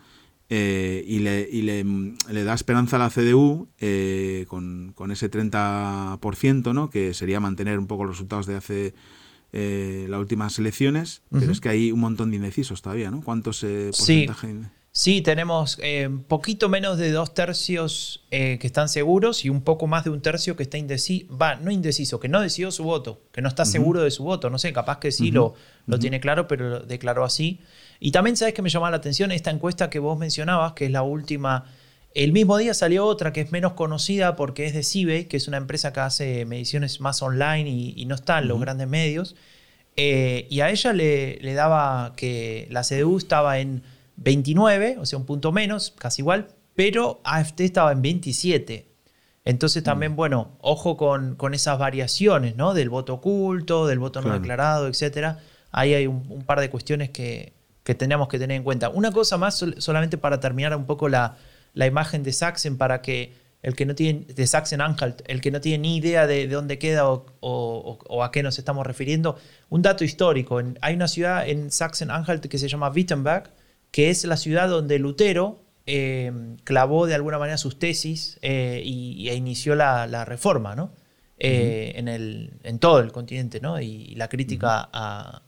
[0.52, 5.30] eh, y, le, y le, le, da esperanza a la CDU eh, con, con, ese
[5.30, 6.90] 30%, ¿no?
[6.90, 8.96] que sería mantener un poco los resultados de hace
[9.54, 13.22] eh, las últimas elecciones, pero es que hay un montón de indecisos todavía, ¿no?
[13.22, 14.48] ¿Cuántos porcentaje?
[14.48, 14.60] Sí.
[15.24, 20.10] Tenemos un poquito menos de dos tercios que están seguros y un poco más de
[20.10, 23.48] un tercio que está indeciso, va, no indeciso, que no decidió su voto, que no
[23.50, 25.54] está seguro de su voto, no sé, capaz que sí lo,
[25.88, 27.60] lo tiene claro, pero lo declaró así.
[28.00, 30.92] Y también sabes que me llamaba la atención esta encuesta que vos mencionabas, que es
[30.92, 31.66] la última.
[32.14, 35.48] El mismo día salió otra que es menos conocida porque es de CIBE, que es
[35.48, 39.36] una empresa que hace mediciones más online y, no está en los grandes medios.
[39.96, 43.84] Eh, y a ella le, le, daba que la CDU estaba en
[44.22, 48.88] 29, o sea, un punto menos, casi igual, pero AFT estaba en 27.
[49.46, 50.16] Entonces también, mm.
[50.16, 52.74] bueno, ojo con, con, esas variaciones, ¿no?
[52.74, 55.38] Del voto oculto, del voto no declarado, etc.
[55.72, 57.54] Ahí hay un par de cuestiones que,
[57.90, 58.90] que tenemos que tener en cuenta.
[58.90, 61.38] Una cosa más, solamente para terminar un poco la,
[61.74, 65.80] imagen de Saxen, para que el que no tiene, de Sachsen-Anhalt, el que no tiene
[65.80, 69.38] ni idea de, dónde queda o, a qué nos estamos refiriendo,
[69.70, 70.62] un dato histórico.
[70.82, 73.50] hay una ciudad en Sachsen-Anhalt que se llama Wittenberg,
[73.92, 76.32] que es la ciudad donde Lutero eh,
[76.64, 80.92] clavó de alguna manera sus tesis eh, y, e inició la, reforma, ¿no?
[81.40, 83.82] Eh, en, el, en todo el continente, ¿no?
[83.82, 85.42] Y, la crítica a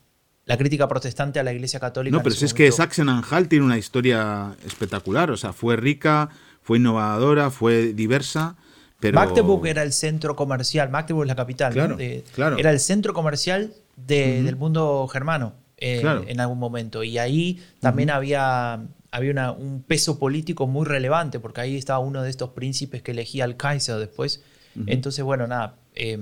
[0.46, 2.18] la crítica protestante a la Iglesia Católica.
[2.18, 6.30] No, pero si es que Sachsen-Anhalt tiene una historia espectacular, o sea, fue rica,
[6.64, 8.56] fue innovadora, fue diversa.
[9.00, 9.16] Pero...
[9.16, 11.98] Magdeburg era el centro comercial, Magdeburg es la capital, claro,
[12.34, 12.58] claro.
[12.58, 17.04] era el centro comercial del mundo germano eh, en algún momento.
[17.04, 22.30] Y ahí también había, había un peso político muy relevante, porque ahí estaba uno de
[22.30, 24.44] estos príncipes que elegía al Kaiser después.
[24.86, 26.20] Entonces, bueno, nada, eh,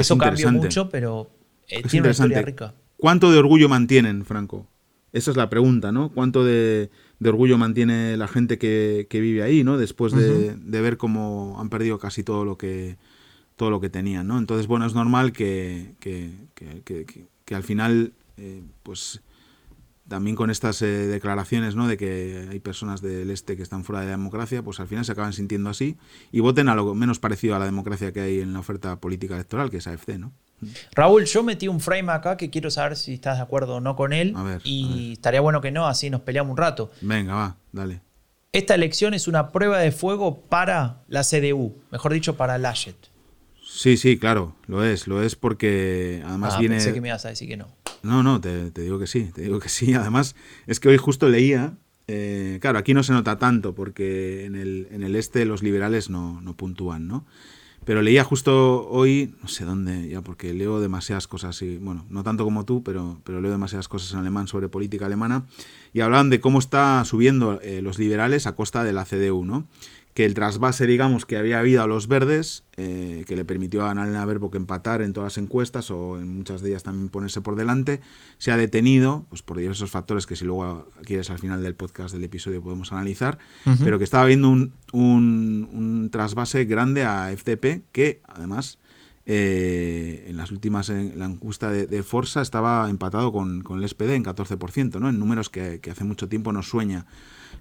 [0.00, 1.30] eso cambió mucho, pero
[1.68, 2.74] eh, tiene una historia rica.
[2.96, 4.66] ¿Cuánto de orgullo mantienen, Franco?
[5.12, 6.10] Esa es la pregunta, ¿no?
[6.10, 6.90] ¿Cuánto de,
[7.24, 9.78] orgullo mantiene la gente que, vive ahí, ¿no?
[9.78, 12.96] Después de, ver cómo han perdido casi todo lo que
[13.56, 14.38] todo lo que tenían, ¿no?
[14.38, 19.20] Entonces, bueno, es normal que, que, al final, eh, pues
[20.08, 21.86] también con estas eh, declaraciones ¿no?
[21.86, 25.04] de que hay personas del este que están fuera de la democracia, pues al final
[25.04, 25.96] se acaban sintiendo así
[26.32, 29.34] y voten a lo menos parecido a la democracia que hay en la oferta política
[29.34, 30.32] electoral, que es AFD, ¿no?
[30.92, 33.94] Raúl, yo metí un frame acá que quiero saber si estás de acuerdo o no
[33.94, 34.34] con él.
[34.64, 36.90] y estaría bueno que no, así nos peleamos un rato.
[37.00, 38.00] Venga, va, dale.
[38.52, 42.96] Esta elección es una prueba de fuego para la CDU, mejor dicho, para Laschet.
[43.78, 46.74] Sí, sí, claro, lo es, lo es porque además ah, viene...
[46.74, 47.68] Pensé que me ibas a decir que no.
[48.02, 49.94] No, no, te, digo que sí, te digo que sí.
[49.94, 50.34] Además,
[50.66, 51.74] es que hoy justo leía,
[52.08, 56.10] eh, claro, aquí no se nota tanto porque en el, en el este los liberales
[56.10, 57.24] no, no puntúan, ¿no?
[57.84, 62.24] Pero leía justo hoy, no sé dónde, ya porque leo demasiadas cosas, y bueno, no
[62.24, 65.46] tanto como tú, pero, pero leo demasiadas cosas en alemán sobre política alemana,
[65.94, 69.68] y hablaban de cómo está subiendo eh, los liberales a costa de la CDU, ¿no?
[70.18, 73.92] Que el trasvase, digamos, que había habido a los verdes, eh, que le permitió a
[73.92, 77.54] Annalena Baerbock empatar en todas las encuestas o en muchas de ellas también ponerse por
[77.54, 78.00] delante,
[78.36, 82.12] se ha detenido, pues por diversos factores que si luego quieres al final del podcast
[82.12, 83.38] del episodio podemos analizar,
[83.84, 88.80] pero que estaba habiendo un, un, trasvase grande a FDP que además
[89.24, 94.16] eh, en las últimas, en la encuesta de, Forza estaba empatado con, con, el SPD
[94.16, 95.10] en 14%, ¿no?
[95.10, 97.06] en números que, que hace mucho tiempo nos sueña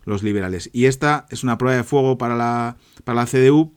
[0.08, 0.70] los liberales.
[0.74, 3.74] Y esta es una prueba de fuego para la, para la CDU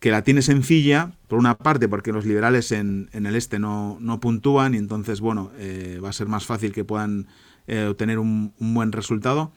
[0.00, 4.18] que la tiene sencilla, por una parte porque los liberales en, el este no, no,
[4.20, 7.26] puntúan y entonces, bueno, eh, va a ser más fácil que puedan
[7.66, 9.52] eh, obtener un, buen resultado,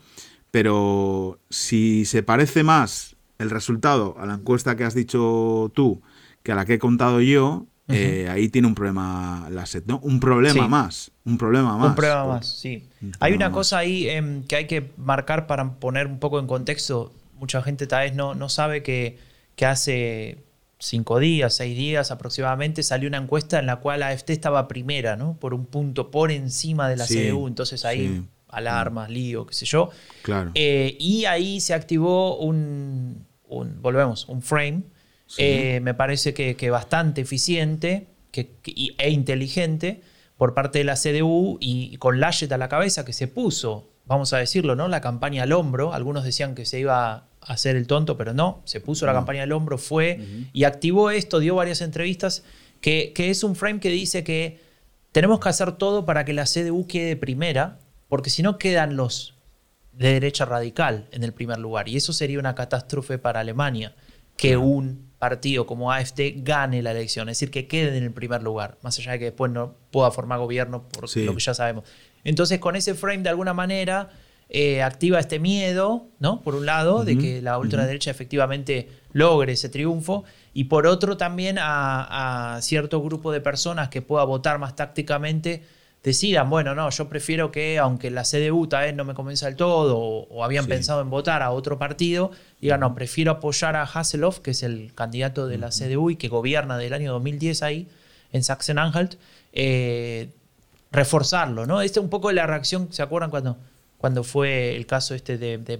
[0.51, 6.01] pero si se parece más el resultado a la encuesta que has dicho tú
[6.43, 9.99] que a la que he contado yo, eh, ahí tiene un problema la SED, ¿no?
[9.99, 11.11] Un problema más.
[11.23, 11.89] Un problema más.
[11.89, 12.87] Un problema más, sí.
[13.19, 17.13] hay una cosa ahí em, que hay que marcar para poner un poco en contexto.
[17.35, 19.17] Mucha gente tal vez no, no sabe que,
[19.55, 20.43] que hace
[20.79, 25.37] cinco días, seis días aproximadamente, salió una encuesta en la cual AFT estaba primera, ¿no?
[25.39, 27.47] Por un punto por encima de la CDU.
[27.47, 29.91] Entonces ahí, alarmas, lío, qué sé yo.
[30.23, 30.51] Claro.
[30.55, 34.83] Eh, y ahí se activó un, un volvemos, un frame
[35.37, 38.49] eh, me parece que, bastante eficiente que,
[38.97, 40.01] e inteligente
[40.37, 44.33] por parte de la CDU y, con Laschet a la cabeza que se puso, vamos
[44.33, 44.87] a decirlo, ¿no?
[44.87, 45.93] La campaña al hombro.
[45.93, 49.43] Algunos decían que se iba a hacer el tonto, pero no, se puso la campaña
[49.43, 50.19] al hombro, fue
[50.53, 52.43] y activó esto, dio varias entrevistas,
[52.81, 54.59] que, que es un frame que dice que
[55.11, 59.37] tenemos que hacer todo para que la CDU quede primera, porque si no quedan los
[59.97, 61.89] de derecha radical en el primer lugar.
[61.89, 63.95] Y eso sería una catástrofe para Alemania,
[64.37, 68.43] que un partido como AFD gane la elección, es decir, que quede en el primer
[68.43, 71.83] lugar, más allá de que después no pueda formar gobierno por lo que ya sabemos.
[72.23, 74.09] Entonces, con ese frame, de alguna manera,
[74.49, 76.41] eh, activa este miedo, ¿no?
[76.41, 80.23] Por un lado, de que la ultraderecha efectivamente logre ese triunfo,
[80.53, 85.63] y por otro también a, a, cierto grupo de personas que pueda votar más tácticamente
[86.07, 89.57] decidan, bueno, no, yo prefiero que, aunque la CDU tal vez no me convenza del
[89.57, 94.39] todo, o, habían pensado en votar a otro partido, digan, no, prefiero apoyar a Hasselhoff,
[94.39, 97.89] que es el candidato de la CDU y que gobierna del año 2010 ahí,
[98.31, 99.15] en Sachsen-Anhalt,
[99.51, 100.29] eh,
[100.93, 101.81] reforzarlo, ¿no?
[101.81, 103.57] Esta es un poco la reacción, ¿se acuerdan cuando,
[103.97, 105.77] cuando fue el caso este de,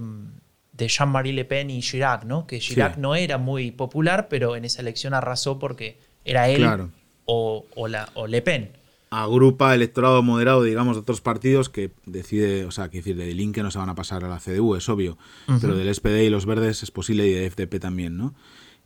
[0.77, 2.45] Jean-Marie Le Pen y Chirac, ¿no?
[2.45, 6.89] Que Chirac no era muy popular, pero en esa elección arrasó porque era él
[7.23, 8.71] o, la, o Le Pen
[9.09, 13.55] agrupa electorado moderado, digamos, de otros partidos que decide, o sea, que decir, de Link
[13.55, 15.17] que no se van a pasar a la CDU, es obvio,
[15.61, 18.35] pero del SPD y los verdes es posible y de FDP también, ¿no?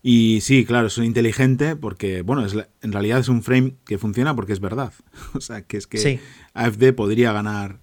[0.03, 4.35] Y sí, claro, es inteligente porque, bueno, es, en realidad es un frame que funciona
[4.35, 4.93] porque es verdad.
[5.33, 6.19] o sea, que es que
[6.53, 7.81] AFD podría ganar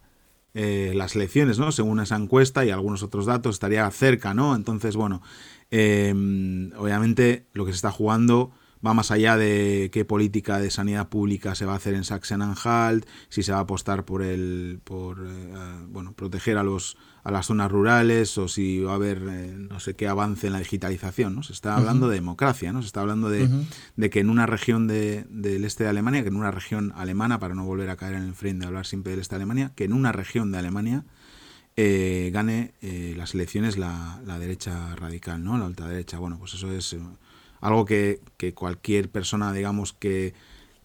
[0.55, 1.71] eh, las elecciones, ¿no?
[1.71, 4.57] Según esa encuesta y algunos otros datos, estaría cerca, ¿no?
[4.57, 5.23] Entonces, bueno,
[5.71, 8.51] em, obviamente lo que se está jugando
[8.85, 13.07] va más allá de qué política de sanidad pública se va a hacer en Sachsen-Anhalt,
[13.29, 17.47] si se va a apostar por el por eh, bueno, proteger a los a las
[17.47, 21.35] zonas rurales o si va a haber eh, no sé qué avance en la digitalización,
[21.35, 21.43] ¿no?
[21.43, 22.81] Se está hablando de democracia, ¿no?
[22.81, 23.49] Se está hablando de,
[23.97, 27.39] de que en una región de, del este de Alemania, que en una región alemana,
[27.39, 29.73] para no volver a caer en el frame de hablar siempre del este de Alemania,
[29.75, 31.05] que en una región de Alemania
[31.77, 32.73] eh, gane
[33.17, 35.59] las elecciones la, la, derecha radical, ¿no?
[35.59, 36.19] La ultraderecha.
[36.19, 36.97] Bueno, pues eso es
[37.61, 38.21] algo que,
[38.55, 40.35] cualquier persona, digamos, que,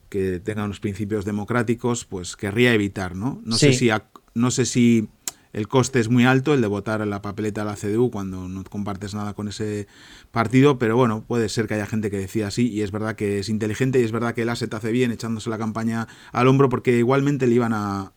[0.10, 3.42] que, tenga unos principios democráticos, pues querría evitar, ¿no?
[3.46, 3.90] No sé si
[4.36, 5.10] no sé si
[5.54, 8.50] el coste es muy alto, el de votar en la papeleta de la CDU cuando
[8.50, 9.88] no compartes nada con ese
[10.32, 13.38] partido, pero bueno, puede ser que haya gente que decida así y es verdad que
[13.40, 16.70] es inteligente y es verdad que el ASET hace bien echándose la campaña al hombro
[16.70, 18.12] porque igualmente le iban a,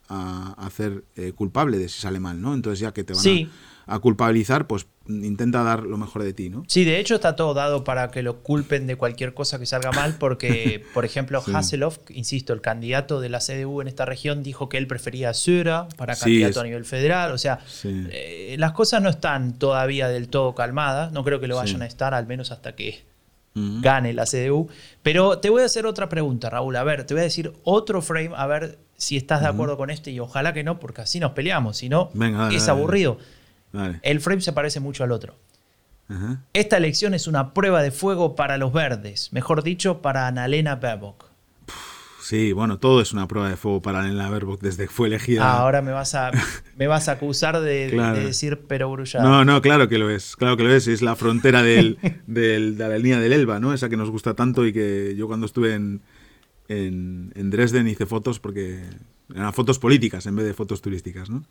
[0.57, 2.55] hacer eh, culpable de si sale mal, ¿no?
[2.55, 3.51] Entonces ya que te van a,
[3.89, 6.65] a culpabilizar, pues intenta dar lo mejor de ti, ¿no?
[6.67, 9.93] Sí, de hecho está todo dado para que lo culpen de cualquier cosa que salga
[9.93, 14.69] mal, porque, por ejemplo, Hasselhoff, insisto, el candidato de la CDU en esta región dijo
[14.69, 17.31] que él prefería a Söder para candidato a nivel federal.
[17.31, 21.13] O sea, eh, las cosas no están todavía del todo calmadas.
[21.13, 23.05] No creo que lo vayan a estar, al menos hasta que
[23.55, 24.69] gane la CDU.
[25.03, 26.75] Pero te voy a hacer otra pregunta, Raúl.
[26.75, 29.91] A ver, te voy a decir otro frame, a ver si estás de acuerdo con
[29.91, 31.77] este y ojalá que no, porque así nos peleamos.
[31.77, 32.11] Si no,
[32.51, 33.19] es aburrido.
[34.03, 35.37] El frame se parece mucho al otro.
[36.53, 41.27] Esta elección es una prueba de fuego para los verdes, mejor dicho, para Annalena Baerbock.
[42.23, 45.45] Sí, bueno, todo es una prueba de fuego para Annalena Baerbock desde que fue elegida.
[45.45, 46.33] Ah, ahora me vas a,
[46.77, 47.89] me vas a acusar de,
[48.25, 49.29] decir pero brullado.
[49.29, 50.87] No, no, claro que lo es, claro que lo es.
[50.89, 53.73] Es la frontera del, de la línea del Elba, ¿no?
[53.73, 56.03] Esa que nos gusta tanto y que yo cuando estuve en,
[56.69, 58.83] en, en Dresden hice fotos porque
[59.35, 61.31] eran fotos políticas en vez de fotos turísticas.
[61.31, 61.45] ¿no?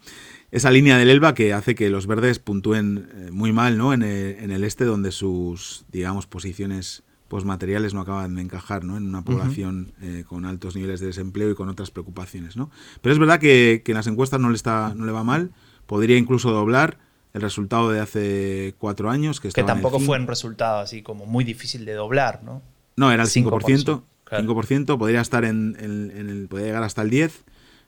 [0.52, 3.94] Esa línea del Elba que hace que los verdes puntúen eh, muy mal ¿no?
[3.94, 8.98] en, el, este, donde sus digamos, posiciones postmateriales no acaban de encajar ¿no?
[8.98, 12.56] en una población eh, con altos niveles de desempleo y con otras preocupaciones.
[12.56, 12.70] ¿no?
[13.02, 15.52] Pero es verdad que, en las encuestas no le, está, no le va mal,
[15.86, 17.00] podría incluso doblar
[17.34, 19.42] el resultado de hace cuatro años.
[19.42, 22.62] Que, que tampoco fue un resultado así como muy difícil de doblar, ¿no?
[22.96, 24.04] No, era el 5%.
[24.26, 27.32] 5%, podría estar en, el, podría llegar hasta el 10%,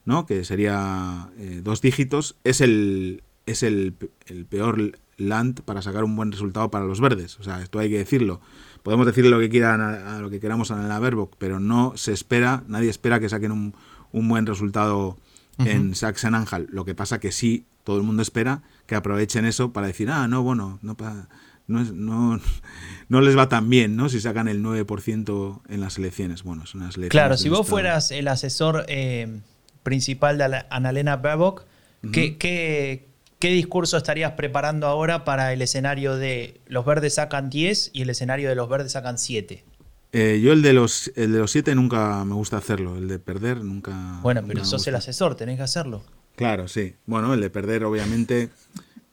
[0.08, 0.26] ¿no?
[0.26, 3.94] que sería eh, dos dígitos, es el, es el,
[4.50, 7.38] peor land para sacar un buen resultado para los verdes.
[7.42, 8.40] O sea, esto hay que decirlo.
[8.84, 12.14] Podemos decirle lo que quieran a, lo que queramos a la Verbock, pero no se
[12.14, 13.76] espera, nadie espera que saquen un,
[14.14, 15.18] un buen resultado
[15.60, 16.70] en Sachsen-Anhalt.
[16.70, 20.30] Lo que pasa que sí, todo el mundo espera que aprovechen eso para decir, ah,
[20.30, 20.96] no, bueno, no,
[21.68, 22.40] no, no,
[23.10, 24.08] no les va tan bien, ¿no?
[24.08, 26.44] Si sacan el 9% en las elecciones.
[26.44, 27.12] Bueno, son unas elecciones.
[27.12, 29.42] Claro, si vos fueras el asesor eh,
[29.88, 31.64] principal de Annalena Baerbock,
[32.12, 33.06] ¿qué,
[33.40, 38.50] discurso estarías preparando ahora para el escenario de los verdes sacan 10 y el escenario
[38.50, 39.64] de los verdes sacan 7?
[40.12, 43.18] Eh, yo el de los el de los 7 nunca me gusta hacerlo, el de
[43.18, 44.20] perder nunca.
[44.22, 46.04] Bueno, pero sos el asesor, tenés que hacerlo.
[46.36, 46.96] Claro, sí.
[47.06, 48.50] Bueno, el de perder, obviamente,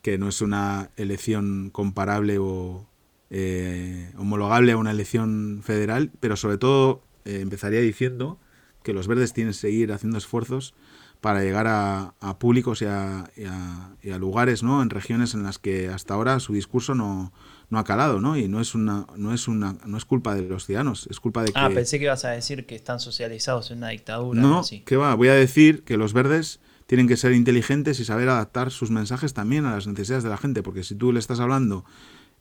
[0.03, 2.85] que no es una elección comparable o
[3.31, 8.41] eh, homologable a una elección federal, pero sobre todo eh, empezaría diciendo
[8.85, 10.75] que los verdes tienen que seguir haciendo esfuerzos
[11.20, 14.83] para llegar a, públicos y a, lugares, ¿no?
[14.83, 17.33] En regiones en las que hasta ahora su discurso no,
[17.70, 18.37] no ha calado, ¿no?
[18.37, 21.42] Y no es una, no es una, no es culpa de los ciudadanos, es culpa
[21.42, 21.73] de ah, que.
[21.73, 24.38] Ah, pensé que ibas a decir que están socializados en una dictadura.
[24.38, 25.14] No, ¿qué va?
[25.14, 29.33] Voy a decir que los verdes tienen que ser inteligentes y saber adaptar sus mensajes
[29.33, 31.87] también a las necesidades de la gente, porque si tú le estás hablando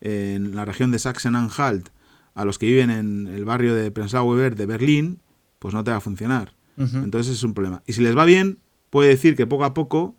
[0.02, 1.88] en la región de Sachsen-Anhalt
[2.34, 5.20] a los que viven en el barrio de Prenzlauer de Berlín,
[5.64, 6.52] pues no te va a funcionar.
[6.76, 7.82] Entonces es un problema.
[7.86, 8.58] Y si les va bien,
[8.90, 10.14] puede decir que poco a poco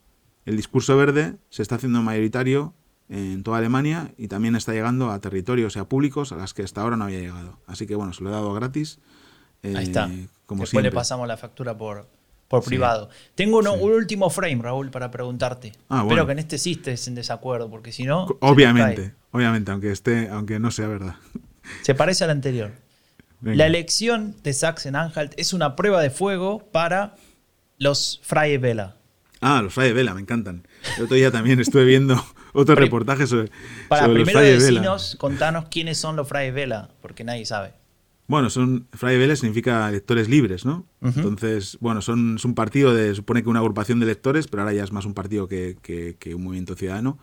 [0.47, 2.73] el discurso verde se está haciendo mayoritario
[3.09, 6.63] en toda Alemania y también está llegando a territorios y a públicos a las que
[6.63, 7.59] hasta ahora no había llegado.
[7.67, 8.97] Así que bueno, se lo he dado gratis.
[9.61, 10.07] Ahí está.
[10.07, 12.07] Eh, como Después le pasamos la factura por,
[12.47, 13.09] por privado.
[13.35, 15.73] Tengo un último frame, Raúl, para preguntarte.
[15.89, 18.25] Ah, Espero que en este sí estés en desacuerdo, porque si no.
[18.39, 21.17] Obviamente, obviamente, aunque esté, aunque no sea verdad.
[21.83, 22.83] Se parece al anterior.
[23.53, 27.15] La elección de Sachsen-Anhalt es una prueba de fuego para
[27.77, 28.97] los Freie Vela.
[29.39, 30.67] Ah, los Freie Vela, me encantan.
[30.97, 33.51] El otro día también estuve viendo otro reportaje sobre,
[33.87, 34.41] para primero
[34.81, 37.73] los contanos quiénes son los Freie Vela, porque nadie sabe.
[38.27, 40.87] Bueno, son Freie Vela significa electores libres, ¿no?
[41.01, 44.73] Entonces, bueno, son, es un partido de, supone que una agrupación de electores, pero ahora
[44.73, 47.19] ya es más un partido que, que, un movimiento ciudadano,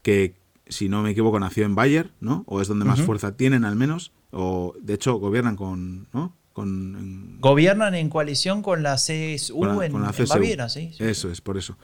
[0.00, 0.39] que
[0.70, 2.44] si no me equivoco nació en Bayer, ¿no?
[2.46, 6.34] O es donde más fuerza tienen al menos, o de hecho gobiernan con, ¿no?
[6.52, 9.92] Con, Gobiernan en coalición con la CSU, en,
[10.28, 11.76] Baviera, sí, Eso es, por eso.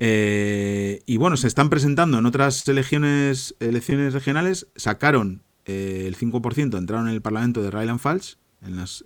[0.00, 6.78] Eh, y bueno, se están presentando en otras elecciones, elecciones regionales, sacaron eh, el 5%,
[6.78, 9.04] entraron en el Parlamento de Rheinland Pfalz en las,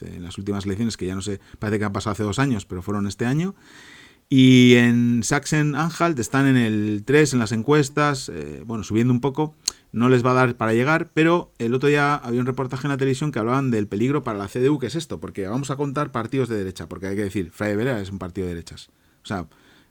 [0.00, 2.64] en las últimas elecciones, que ya no sé, parece que han pasado hace dos años,
[2.66, 3.54] pero fueron este año.
[4.28, 8.32] Y en Sachsen-Anhalt están en el 3 en las encuestas,
[8.66, 9.54] bueno, subiendo un poco
[9.96, 12.90] no les va a dar para llegar, pero el otro día había un reportaje en
[12.90, 15.76] la televisión que hablaban del peligro para la CDU, que es esto, porque vamos a
[15.76, 18.90] contar partidos de derecha, porque hay que decir, Freie Vera es un partido de derechas.
[19.22, 19.46] O sea,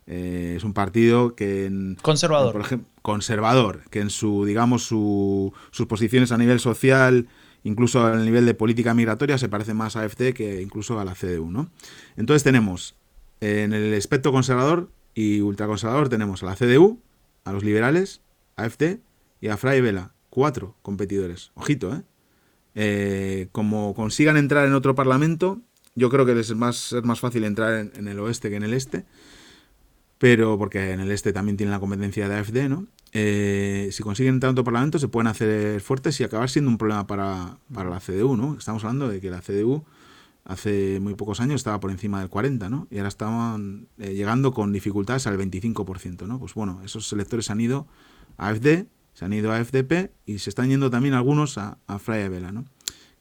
[0.05, 5.51] eh, es un partido que en, conservador por ejemplo conservador que en su digamos su,
[5.71, 7.27] sus posiciones a nivel social
[7.63, 11.15] incluso a nivel de política migratoria se parece más a AFD que incluso a la
[11.15, 11.71] CDU no
[12.17, 12.93] entonces tenemos
[13.41, 16.99] en el espectro conservador y ultraconservador tenemos a la CDU
[17.45, 18.21] a los liberales
[18.57, 18.99] AFD
[19.39, 20.11] y a Fray Vela.
[20.29, 21.51] Cuatro competidores.
[21.53, 22.01] Ojito, ¿eh?
[22.73, 23.47] ¿eh?
[23.51, 25.61] Como consigan entrar en otro parlamento,
[25.93, 28.63] yo creo que les es más, es más fácil entrar en, el oeste que en
[28.63, 29.05] el este.
[30.17, 32.87] Pero porque en el este también tienen la competencia de AFD, ¿no?
[33.13, 36.77] Eh, si consiguen entrar en otro parlamento, se pueden hacer fuertes y acabar siendo un
[36.77, 38.57] problema para, la CDU, ¿no?
[38.57, 39.85] Estamos hablando de que la CDU
[40.45, 42.87] hace muy pocos años estaba por encima del 40, ¿no?
[42.89, 46.39] Y ahora estaban eh, llegando con dificultades al 25%, ¿no?
[46.39, 47.87] Pues bueno, esos electores han ido
[48.37, 48.85] a AFD
[49.15, 52.65] se han ido a FDP y se están yendo también algunos a, a Vela, ¿no?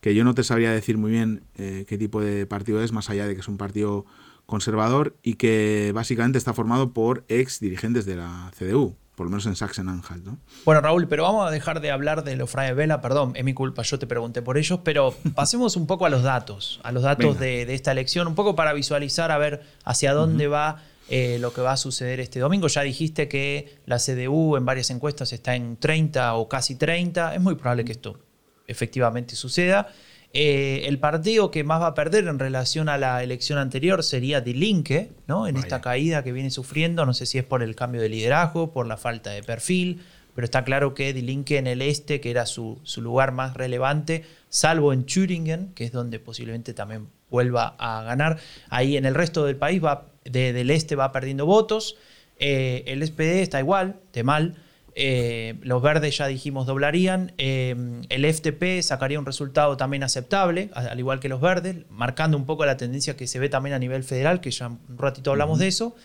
[0.01, 3.09] que yo no te sabría decir muy bien eh, qué tipo de partido es, más
[3.09, 4.05] allá de que es un partido
[4.45, 9.47] conservador y que básicamente está formado por ex dirigentes de la CDU, por lo menos
[9.47, 10.25] en Sachsen-Anhalt.
[10.25, 10.39] ¿no?
[10.65, 13.55] Bueno, Raúl, pero vamos a dejar de hablar de los Freie Vela, perdón, es mi
[13.55, 17.03] culpa, yo te pregunté por ellos, pero pasemos un poco a los datos, a los
[17.03, 21.53] datos de, esta elección, un poco para visualizar a ver hacia dónde va eh, lo
[21.53, 22.67] que va a suceder este domingo.
[22.69, 27.35] Ya dijiste que la CDU en varias encuestas está en 30 o casi 30.
[27.35, 28.19] Es muy probable que esto
[28.67, 29.89] efectivamente suceda.
[30.37, 34.41] Eh, el partido que más va a perder en relación a la elección anterior sería
[34.41, 35.47] Die Linke, ¿no?
[35.47, 37.07] en esta caída que viene sufriendo.
[37.07, 40.03] No sé si es por el cambio de liderazgo, por la falta de perfil,
[40.35, 43.55] pero está claro que Die Linke en el este, que era su, su lugar más
[43.55, 48.39] relevante, salvo en Thüringen, que es donde posiblemente también vuelva a ganar,
[48.71, 51.97] ahí en el resto del país va del este va perdiendo votos.
[52.39, 54.57] Eh, el SPD está igual, de mal.
[54.97, 57.33] Eh, los verdes ya dijimos doblarían.
[57.39, 57.75] Eh,
[58.09, 62.65] el FTP sacaría un resultado también aceptable, al igual que los verdes, marcando un poco
[62.65, 65.69] la tendencia que se ve también a nivel federal, que ya un ratito hablamos de
[65.69, 65.97] eso.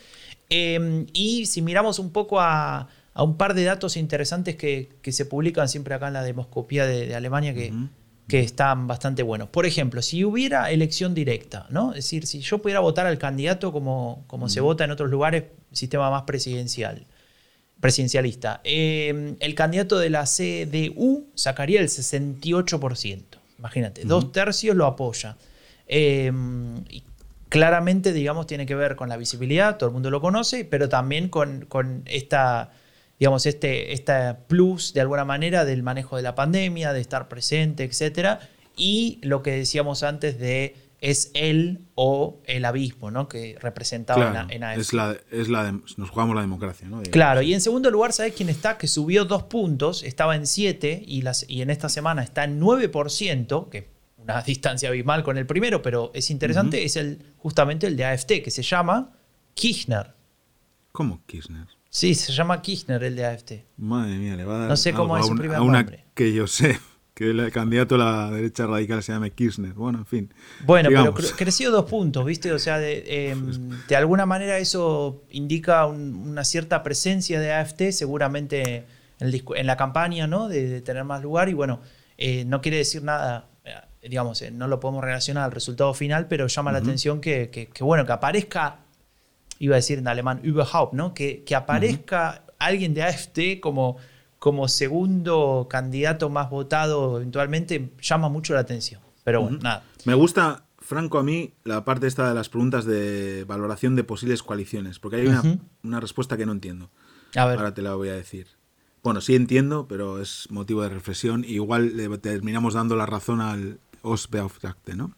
[0.50, 5.94] y si miramos un poco a, un par de datos interesantes que, se publican siempre
[5.94, 7.72] acá en la demoscopía de, Alemania, que,
[8.30, 9.50] que están bastante buenos.
[9.50, 11.90] Por ejemplo, si hubiera elección directa, ¿no?
[11.90, 15.46] Es decir, si yo pudiera votar al candidato como, como se vota en otros lugares,
[15.72, 17.06] sistema más presidencial,
[17.80, 23.24] presidencialista, eh, el candidato de la CDU sacaría el 68%.
[23.58, 25.38] Imagínate, dos tercios lo apoya.
[25.88, 26.32] Eh,
[26.90, 27.04] y
[27.50, 31.30] claramente, digamos, tiene que ver con la visibilidad, todo el mundo lo conoce, pero también
[31.30, 32.72] con, con esta
[33.20, 37.84] digamos, este, este plus de alguna manera del manejo de la pandemia, de estar presente,
[37.84, 38.40] etc.
[38.78, 43.28] Y lo que decíamos antes de es él o el abismo, ¿no?
[43.28, 44.80] Que representaba en, AFD.
[44.80, 47.02] Es la, es la nos jugamos la democracia, ¿no?
[47.04, 48.78] Claro, y en segundo lugar, ¿sabes quién está?
[48.78, 52.60] Que subió dos puntos, estaba en 7 y, las, y en esta semana está en
[52.60, 57.96] 9%, que una distancia abismal con el primero, pero es interesante, es el, justamente el
[57.96, 59.14] de AFT, que se llama
[59.54, 60.14] Kirchner.
[60.92, 61.68] ¿Cómo Kirchner?
[61.90, 63.52] Sí, se llama Kirchner el de AFT.
[63.78, 64.70] Madre mía, le va a dar.
[64.70, 66.78] No sé cómo es su primer a una que yo sé,
[67.20, 69.74] que el candidato a la derecha radical se llame Kirchner.
[69.74, 70.34] Bueno, en fin.
[70.66, 72.54] Bueno, pero creció dos puntos, ¿viste?
[72.54, 78.86] O sea, de, em, alguna manera eso indica una cierta presencia de AFT, seguramente
[79.20, 80.48] en, la campaña, ¿no?
[80.48, 81.50] De, tener más lugar.
[81.50, 81.82] Y bueno,
[82.18, 83.74] eh, no quiere decir nada eh,
[84.08, 87.84] digamos, eh, no lo podemos relacionar al resultado final, pero llama la atención que, que,
[87.84, 88.78] bueno, que aparezca
[89.60, 91.14] iba a decir en alemán überhaupt, ¿no?
[91.14, 93.98] Que, que aparezca alguien de AFT como,
[94.40, 99.02] como segundo candidato más votado eventualmente llama mucho la atención.
[99.24, 99.84] Pero bueno, nada.
[100.06, 104.42] Me gusta, Franco, a mí la parte esta de las preguntas de valoración de posibles
[104.42, 105.28] coaliciones, porque hay
[105.84, 106.90] una, respuesta que no entiendo.
[107.36, 108.48] Ahora te la voy a decir.
[109.04, 111.44] Bueno, sí entiendo, pero es motivo de reflexión.
[111.46, 115.14] igual le terminamos dando la razón al Ostbeauftragte, ¿no?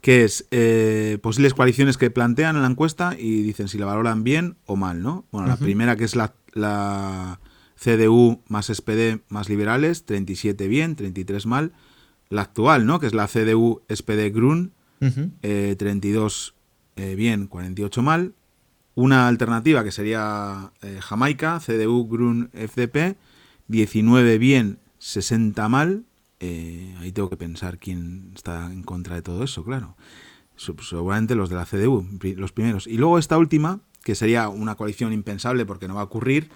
[0.00, 4.22] que es eh, posibles coaliciones que plantean en la encuesta y dicen si la valoran
[4.22, 5.24] bien o mal, ¿no?
[5.30, 7.40] Bueno, la primera que es la, la,
[7.76, 11.72] CDU más SPD más liberales, 37 bien, 33 mal.
[12.28, 13.00] La actual, ¿no?
[13.00, 16.54] Que es la CDU SPD Grun, 32
[16.96, 18.34] eh, eh, bien, 48 mal.
[18.94, 23.16] Una alternativa que sería Jamaica, CDU Grun FDP,
[23.68, 26.04] 19 bien, 60 mal.
[26.40, 29.96] Eh, ahí tengo que pensar quién está en contra de todo eso, claro.
[30.56, 32.06] Seguramente los de la CDU,
[32.36, 32.86] los primeros.
[32.86, 36.48] Y luego esta última, que sería una coalición impensable porque no va a ocurrir,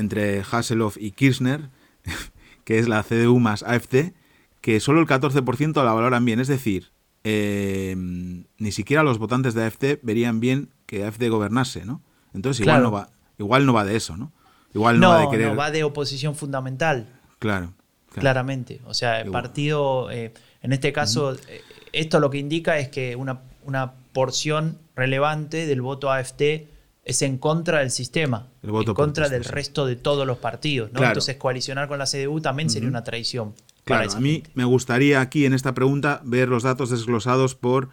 [0.00, 1.70] entre Hasselhoff y Kirchner,
[2.64, 4.12] que es la CDU más AFD,
[4.60, 6.40] que solo el 14% la valoran bien.
[6.40, 6.90] Es decir,
[7.24, 12.02] eh, ni siquiera los votantes de AFD verían bien que AFD gobernase, ¿no?
[12.34, 14.32] Entonces igual, no, va, igual no va de eso, ¿no?
[14.74, 15.48] Igual no, va de querer...
[15.48, 17.06] no va de oposición fundamental.
[17.38, 17.74] Claro.
[18.12, 18.80] Claramente.
[18.86, 20.32] O sea, el partido, eh,
[20.62, 25.80] en este caso, eh, esto lo que indica es que una, una porción relevante del
[25.80, 26.66] voto AFD
[27.10, 30.92] es en contra del sistema, en contra del resto de todos los partidos.
[30.92, 31.04] ¿no?
[31.04, 33.54] Entonces, coalicionar con la CDU también sería una traición.
[33.84, 37.88] Claro, a mí me gustaría aquí en esta pregunta ver los datos desglosados por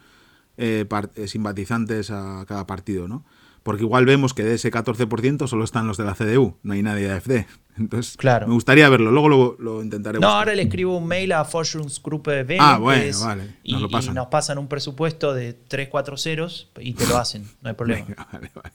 [0.56, 3.24] eh, eh, simpatizantes a cada partido, ¿no?
[3.68, 6.82] Porque igual vemos que de ese 14% solo están los de la CDU, no hay
[6.82, 7.44] nadie de AFD.
[7.76, 8.46] Entonces, claro.
[8.46, 10.20] me gustaría verlo, luego lo, lo intentaré.
[10.20, 13.42] No, ahora le escribo un mail a Forschungsgruppe B ah, bueno, vale.
[13.42, 14.12] Nos y, lo pasan.
[14.12, 17.74] y, nos pasan un presupuesto de 3, 4 ceros y te lo hacen, no hay
[17.74, 18.06] problema.
[18.32, 18.74] vale, vale.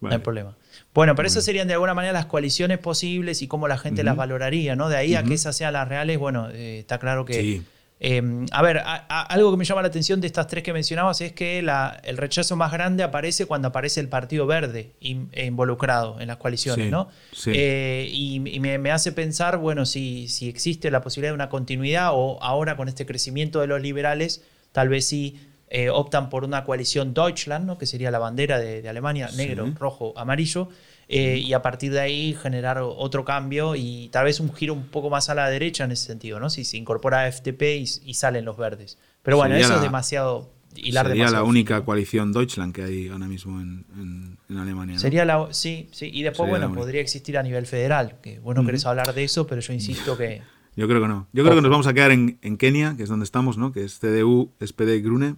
[0.00, 0.56] No hay problema.
[0.92, 4.16] Bueno, pero eso serían de alguna manera las coaliciones posibles y cómo la gente las
[4.16, 4.88] valoraría, ¿no?
[4.88, 7.62] De ahí a que esas sean las reales, bueno, eh, está claro que...
[7.98, 11.32] Em, a ver, algo que me llama la atención de estas tres que mencionabas es
[11.32, 16.90] que el rechazo más grande aparece cuando aparece el Partido Verde involucrado en las coaliciones,
[16.90, 17.08] ¿no?
[17.46, 22.42] Eh, y, me, hace pensar, bueno, si, si existe la posibilidad de una continuidad o
[22.42, 24.42] ahora con este crecimiento de los liberales,
[24.72, 27.76] tal vez sí eh, optan por una coalición Deutschland, ¿no?
[27.76, 30.68] que sería la bandera de, Alemania, negro, rojo, amarillo,
[31.08, 34.86] eh, y a partir de ahí generar otro cambio y tal vez un giro un
[34.86, 36.50] poco más a la derecha en ese sentido, ¿no?
[36.50, 38.98] si se incorpora FTP y, salen los verdes.
[39.22, 40.50] Pero bueno, eso es demasiado...
[40.74, 44.98] Hilar sería la única coalición Deutschland que hay ahora mismo en, Alemania.
[44.98, 48.84] Sería la, sí, sí, y después, bueno, podría existir a nivel federal, que bueno, querés
[48.84, 50.42] hablar de eso, pero yo insisto que...
[50.76, 51.26] Yo creo que no.
[51.32, 53.72] Yo creo que nos vamos a quedar en, Kenia, que es donde estamos, ¿no?
[53.72, 55.36] Que es CDU, SPD y Grune.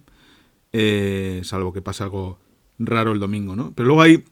[0.73, 2.37] Eh, salvo que pase algo
[2.77, 3.71] raro el domingo, ¿no?
[3.73, 4.25] Pero luego hay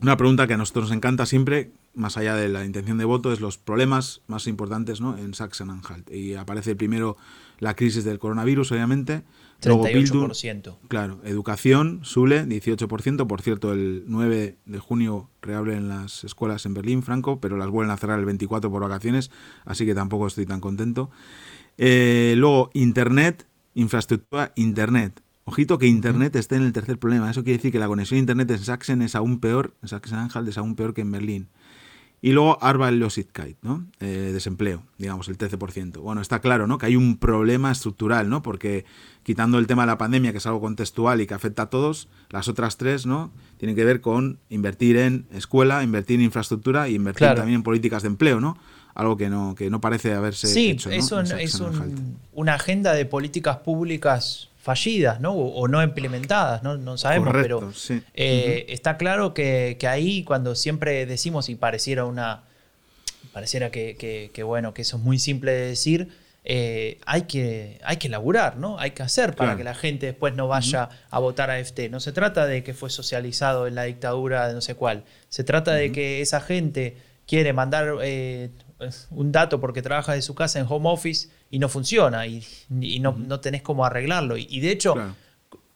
[0.00, 3.32] una pregunta que a nosotros nos encanta siempre, más allá de la intención de voto,
[3.32, 5.18] es los problemas más importantes ¿no?
[5.18, 6.10] en Sachsen-Anhalt.
[6.12, 7.16] Y aparece primero
[7.58, 9.24] la crisis del coronavirus, obviamente.
[9.60, 10.76] 38%.
[10.86, 13.26] claro, educación, Sule, 18%.
[13.26, 17.90] Por cierto, el 9 de junio reabren las escuelas en Berlín, Franco, pero las vuelven
[17.90, 19.32] a cerrar el 24 por vacaciones,
[19.64, 21.10] así que tampoco estoy tan contento.
[21.76, 25.22] Eh, luego, Internet, infraestructura, Internet.
[25.48, 27.30] Ojito que Internet esté en el tercer problema.
[27.30, 30.46] Eso quiere decir que la conexión a Internet en Sachsen es aún peor, en Sachsen-Anhalt
[30.46, 31.48] es aún peor que en Berlín.
[32.20, 33.86] Y luego Arbeitslosigkeit, ¿no?
[34.00, 36.00] Eh, desempleo, digamos, el 13%.
[36.00, 36.76] Bueno, está claro, ¿no?
[36.76, 38.42] Que hay un problema estructural, ¿no?
[38.42, 38.84] Porque
[39.22, 42.08] quitando el tema de la pandemia, que es algo contextual y que afecta a todos,
[42.28, 43.30] las otras tres, ¿no?
[43.56, 48.02] Tienen que ver con invertir en escuela, invertir en infraestructura y invertir también en políticas
[48.02, 48.58] de empleo, ¿no?
[48.94, 50.90] Algo que no, que no parece haberse hecho.
[50.90, 51.62] Sí, es, es
[52.34, 55.32] una agenda de políticas públicas fallidas ¿no?
[55.32, 57.72] O, no implementadas, no, no sabemos, pero
[58.12, 62.42] eh, está claro que, ahí cuando siempre decimos y pareciera una
[63.32, 66.08] pareciera que, bueno, que eso es muy simple de decir,
[66.44, 68.78] eh, hay, que, hay que laburar, ¿no?
[68.78, 71.88] Hay que hacer para que la gente después no vaya a votar a FT.
[71.88, 75.04] No se trata de que fue socializado en la dictadura de no sé cuál.
[75.30, 76.96] Se trata de que esa gente
[77.26, 78.50] quiere mandar eh,
[79.10, 82.44] un dato porque trabaja de su casa en home office y no funciona y,
[83.00, 84.36] no, no, tenés cómo arreglarlo.
[84.36, 84.94] Y, de hecho,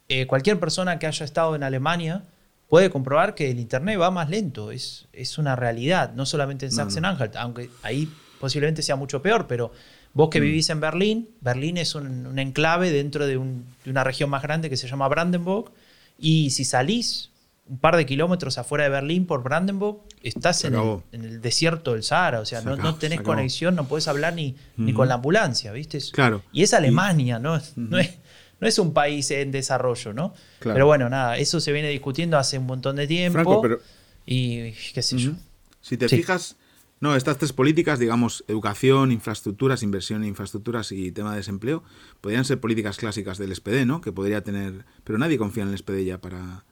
[0.09, 2.23] eh, cualquier persona que haya estado en Alemania
[2.69, 4.71] puede comprobar que el Internet va más lento.
[4.71, 8.09] Es, es una realidad, no solamente en Sachsen-Anhalt, aunque ahí
[8.41, 9.73] posiblemente sea mucho peor, pero
[10.15, 10.43] vos que mm.
[10.43, 13.39] vivís en Berlín, Berlín es un, enclave dentro de,
[13.85, 15.71] de, una región más grande que se llama Brandenburg,
[16.19, 17.32] y si salís
[17.67, 20.75] un par de kilómetros afuera de Berlín por Brandenburg, estás en
[21.13, 25.09] el, desierto del Sahara, o sea, no, tenés conexión, no puedes hablar ni, ni con
[25.09, 25.99] la ambulancia, ¿viste?
[26.13, 26.43] Claro.
[26.53, 27.61] Y es Alemania, ¿no?
[27.77, 28.19] no, es,
[28.61, 30.35] no es un país en desarrollo, ¿no?
[30.61, 33.63] Pero bueno, nada, eso se viene discutiendo hace un montón de tiempo.
[34.27, 35.33] Y qué sé yo.
[35.81, 36.57] Si te fijas,
[37.01, 41.83] no, estas tres políticas, digamos, educación, infraestructuras, inversión en infraestructuras y tema de desempleo,
[42.21, 44.01] podrían ser políticas clásicas del SPD, ¿no?
[44.01, 44.85] Que podría tener.
[45.03, 46.65] Pero nadie confía en el SPD ya para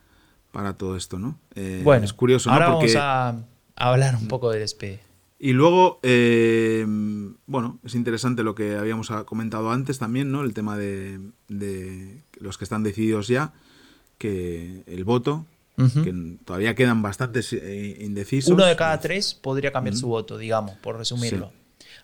[0.53, 1.39] para todo esto, ¿no?
[1.55, 3.37] Eh, bueno, es curioso, ahora vamos a,
[3.77, 5.01] hablar un poco del SP.
[5.39, 6.85] Y luego, eh,
[7.47, 10.43] bueno, es interesante lo que habíamos comentado antes también, ¿no?
[10.43, 11.19] El tema de,
[12.39, 13.55] los que están decididos ya,
[14.19, 15.47] que el voto,
[15.77, 18.53] que todavía quedan bastantes eh, indecisos.
[18.53, 21.53] Uno de cada tres podría cambiar su voto, digamos, por resumirlo.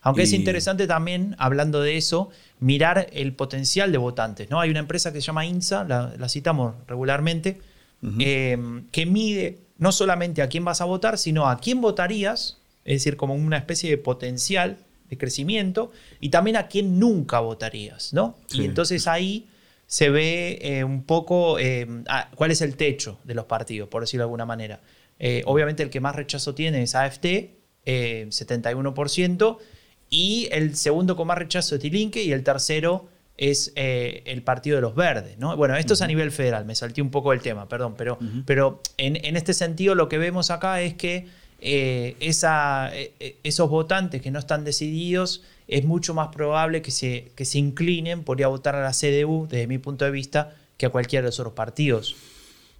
[0.01, 2.29] Aunque es interesante también, hablando de eso,
[2.59, 4.49] mirar el potencial de votantes.
[4.49, 4.59] ¿no?
[4.59, 7.61] Hay una empresa que se llama INSA, la citamos regularmente,
[8.01, 12.95] Em, que mide no solamente a quién vas a votar, sino a quién votarías, es
[13.03, 14.77] decir, como una especie de potencial
[15.09, 18.35] de crecimiento, y también a quién nunca votarías, ¿no?
[18.51, 19.47] Y entonces ahí
[19.87, 24.01] se ve eh, un poco eh, ah, cuál es el techo de los partidos, por
[24.01, 24.81] decirlo de alguna manera.
[25.17, 27.25] Eh, obviamente el que más rechazo tiene es AFT,
[27.85, 29.57] 71%,
[30.09, 34.81] y el segundo con más rechazo es Tilinque y el tercero es el Partido de
[34.81, 35.37] los Verdes.
[35.37, 35.55] ¿no?
[35.55, 38.81] Bueno, esto es a nivel federal, me salté un poco el tema, perdón, pero, pero
[38.97, 41.27] en, en, este sentido lo que vemos acá es que
[41.59, 42.91] esa,
[43.43, 48.23] esos votantes que no están decididos es mucho más probable que se, que se inclinen
[48.23, 51.23] por ir a votar a la CDU, desde mi punto de vista, que a cualquiera
[51.23, 52.15] de los otros partidos.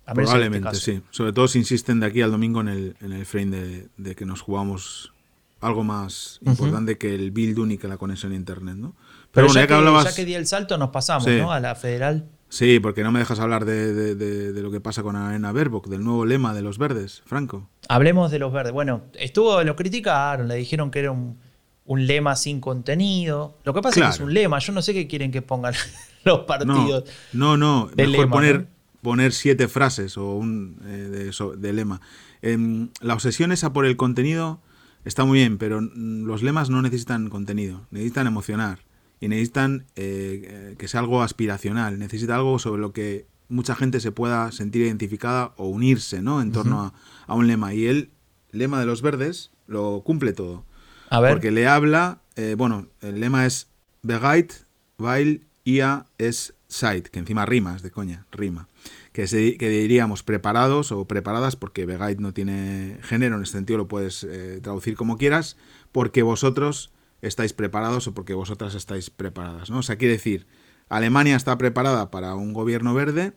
[0.07, 1.01] Este Probablemente, sí.
[1.11, 4.25] Sobre todo si insisten de aquí al domingo en el, en el frame de, que
[4.25, 5.11] nos jugamos
[5.59, 8.95] algo más importante que el build único, la conexión a internet, ¿no?
[9.38, 10.05] Pero, ya, que, hablabas...
[10.05, 11.51] ya que di el salto, nos pasamos, ¿no?
[11.51, 12.27] A la federal.
[12.49, 16.03] Sí, porque no me dejas hablar de, de, lo que pasa con Arena Baerbock, del
[16.03, 17.69] nuevo lema de los verdes, Franco.
[17.88, 18.73] Hablemos de los verdes.
[18.73, 21.38] Bueno, estuvo, lo criticaron, le dijeron que era un,
[21.85, 23.59] un lema sin contenido.
[23.63, 24.57] Lo que pasa es que es un lema.
[24.57, 25.75] Yo no sé qué quieren que pongan
[26.23, 27.03] los partidos.
[27.31, 28.67] No, no, mejor poner,
[29.03, 32.01] poner siete frases o un eh, de, lema.
[32.41, 34.61] Em, la obsesión esa por el contenido
[35.05, 38.86] está muy bien, pero los lemas no necesitan contenido, necesitan emocionar
[39.20, 44.11] y necesitan eh, que sea algo aspiracional, necesita algo sobre lo que mucha gente se
[44.11, 46.41] pueda sentir identificada o unirse ¿no?
[46.41, 46.93] en torno a,
[47.26, 47.74] a, un lema.
[47.74, 48.11] Y el
[48.51, 50.65] lema de los verdes lo cumple todo.
[51.09, 53.68] Porque le habla, eh, bueno, el lema es
[54.03, 54.53] Begait,
[54.97, 58.68] weil ia es Zeit, que encima rima, es de coña, rima.
[59.13, 63.88] Que, que diríamos preparados o preparadas, porque Begait no tiene género, en ese sentido lo
[63.88, 65.57] puedes eh, traducir como quieras,
[65.91, 66.91] porque vosotros
[67.22, 69.70] estáis preparados o porque vosotras estáis preparadas.
[69.70, 69.80] ¿no?
[69.80, 70.47] O sea, quiere decir,
[70.89, 73.34] Alemania está preparada para un gobierno verde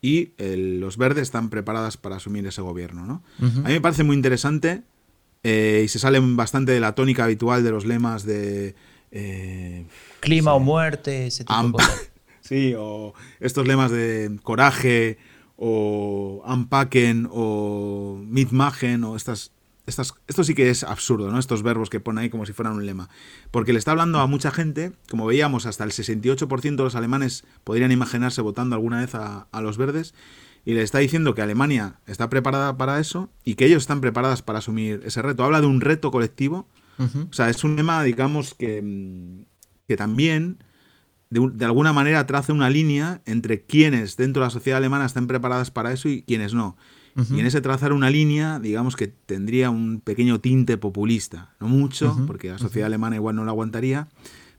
[0.00, 3.06] y los verdes están preparadas para asumir ese gobierno.
[3.06, 3.22] ¿no?
[3.38, 4.82] A mí me parece muy interesante
[5.42, 8.74] eh, y se salen bastante de la tónica habitual de los lemas de...
[9.10, 9.86] Eh,
[10.20, 12.10] Clima o muerte, ese tipo de cosas.
[12.40, 15.18] sí, o estos lemas de coraje,
[15.56, 19.52] o unpacken, o mitmachen, o estas,
[19.86, 21.38] Esto sí que es absurdo, ¿no?
[21.38, 23.08] Estos verbos que pone ahí como si fueran un lema.
[23.50, 27.44] Porque le está hablando a mucha gente, como veíamos, hasta el 68% de los alemanes
[27.64, 30.14] podrían imaginarse votando alguna vez a, a los verdes,
[30.64, 34.42] y le está diciendo que Alemania está preparada para eso y que ellos están preparadas
[34.42, 35.42] para asumir ese reto.
[35.44, 36.68] Habla de un reto colectivo.
[36.98, 39.44] O sea, es un lema, digamos, que, mm,
[39.88, 40.58] que también
[41.30, 45.72] de, alguna manera traza una línea entre quienes dentro de la sociedad alemana están preparadas
[45.72, 46.76] para eso y quienes no.
[47.30, 51.50] Y en ese trazar una línea, digamos que tendría un pequeño tinte populista.
[51.60, 54.08] No mucho, porque la sociedad alemana igual no lo aguantaría,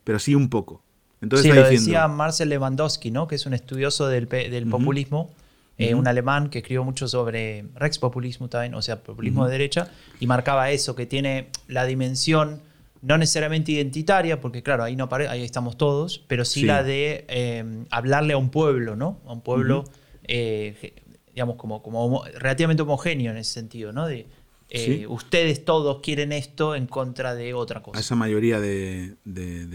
[0.03, 0.83] pero sí un poco.
[1.21, 3.27] Entonces sí, lo decía Marcel Lewandowski, ¿no?
[3.27, 5.31] que es un estudioso del, del populismo
[5.79, 9.89] eh, un alemán que escribió mucho sobre Rex Populismo también, o sea, populismo de derecha,
[10.19, 12.61] y marcaba eso, que tiene la dimensión
[13.01, 17.85] no necesariamente identitaria, porque claro, ahí no ahí estamos todos, pero sí, la de em,
[17.89, 19.19] hablarle a un pueblo, ¿no?
[19.25, 19.83] A un pueblo,
[20.25, 21.02] eh,
[21.33, 24.07] digamos, como, como relativamente homogéneo en ese sentido, ¿no?
[24.07, 24.27] De,
[24.69, 27.97] eh, Ustedes todos quieren esto en contra de otra cosa.
[27.97, 29.15] A esa mayoría de,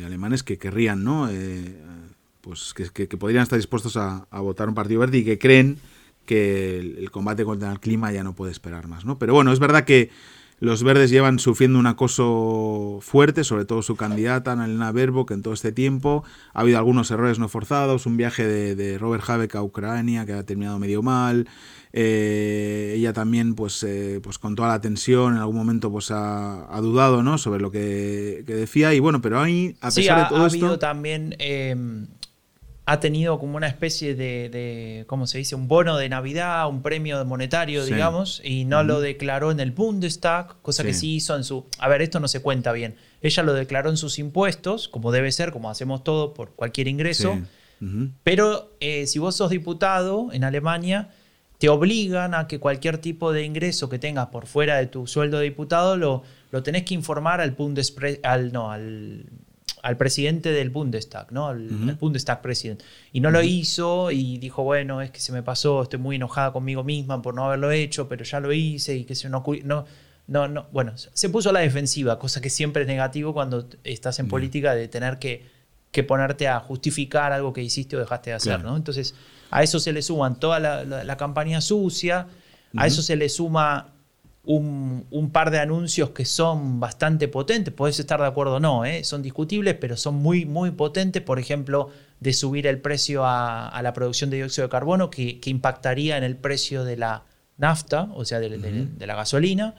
[0.05, 1.29] alemanes que querrían, ¿no?
[2.41, 5.79] pues que, podrían estar dispuestos a, votar un partido verde y que creen
[6.27, 9.19] que el, combate contra el clima ya no puede esperar más, ¿no?
[9.19, 10.11] Pero bueno, es verdad que
[10.61, 15.55] los verdes llevan sufriendo un acoso fuerte, sobre todo su candidata, Annalena que en todo
[15.55, 16.25] este tiempo.
[16.53, 20.43] Ha habido algunos errores no forzados, un viaje de, Robert Habeck a Ucrania que ha
[20.43, 21.49] terminado medio mal.
[21.93, 26.79] Eh, ella también, pues, eh, pues con toda la tensión, en algún momento pues ha,
[26.83, 27.39] dudado, ¿no?
[27.39, 28.95] Sobre lo que, decía.
[28.95, 30.57] Y bueno, pero ahí, a pesar de todo ha esto...
[30.59, 31.37] habido también...
[31.39, 32.09] Em,
[32.91, 35.55] ha tenido como una especie de, ¿cómo se dice?
[35.55, 40.57] Un bono de Navidad, un premio monetario, digamos, y no lo declaró en el Bundestag,
[40.63, 41.17] cosa que sí.
[41.17, 41.67] hizo en su...
[41.79, 42.97] A ver, esto no se cuenta bien.
[43.21, 47.39] Ella lo declaró en sus impuestos, como debe ser, como hacemos todo por cualquier ingreso,
[48.25, 51.11] pero eh, si vos sos diputado en Alemania,
[51.59, 55.37] te obligan a que cualquier tipo de ingreso que tengas por fuera de tu sueldo
[55.37, 56.23] de diputado lo,
[56.53, 59.27] lo tenés que informar al Bundespre al, no, al
[59.83, 61.49] al presidente del Bundestag, ¿no?
[61.49, 62.83] Al, Bundestag president.
[63.13, 66.53] Y no lo hizo y dijo, bueno, es que se me pasó, estoy muy enojada
[66.53, 69.85] conmigo misma por no haberlo hecho, pero ya lo hice y que se no, no,
[70.27, 70.67] no, no.
[70.73, 74.75] Bueno, se puso a la defensiva, cosa que siempre es negativo cuando estás en política
[74.75, 75.47] de tener que,
[75.91, 78.77] que, ponerte a justificar algo que hiciste o dejaste de hacer, ¿no?
[78.77, 79.15] Entonces,
[79.51, 82.27] a eso se le suman toda la, campaña sucia,
[82.77, 83.89] a eso se le suma
[84.51, 89.05] un, par de anuncios que son bastante potentes, podés estar de acuerdo o no, ¿eh?
[89.05, 91.91] son discutibles, pero son muy, muy potentes, por ejemplo,
[92.21, 96.37] de subir el precio a, la producción de dióxido de carbono, que, impactaría en el
[96.37, 97.25] precio de la
[97.59, 98.49] nafta, o sea, de,
[98.99, 99.75] la gasolina.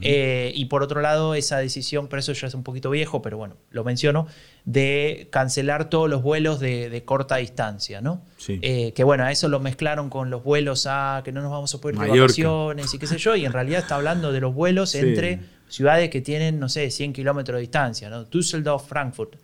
[0.00, 3.36] Eh, y por otro lado, esa decisión, pero eso ya es un poquito viejo, pero
[3.36, 4.26] bueno, lo menciono,
[4.64, 8.22] de cancelar todos los vuelos de, corta distancia, ¿no?
[8.36, 8.58] Sí.
[8.62, 11.74] Eh, que bueno, a eso lo mezclaron con los vuelos a que no nos vamos
[11.74, 14.40] a poder ir de vacaciones y qué sé yo, y en realidad está hablando de
[14.40, 18.24] los vuelos entre ciudades que tienen, no sé, 100 kilómetros de distancia, ¿no?
[18.24, 19.36] Düsseldorf, Frankfurt.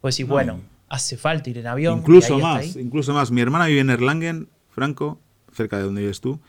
[0.00, 1.98] Pues decir, bueno, hace falta ir en avión.
[1.98, 3.32] Incluso más, incluso más.
[3.32, 5.20] Mi hermana vive en Erlangen, Franco,
[5.52, 6.40] cerca de donde vives tú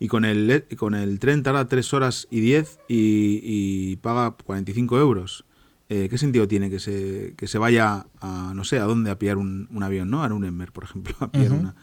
[0.00, 5.44] y con el, con el tren tarda 3 horas y 10 y, paga 45 euros.
[5.88, 9.18] Eh, ¿Qué sentido tiene que se, que se vaya a, no sé, a dónde a
[9.18, 10.22] pillar un, avión, ¿no?
[10.22, 11.74] A Nuremberg, por ejemplo, a pillar una...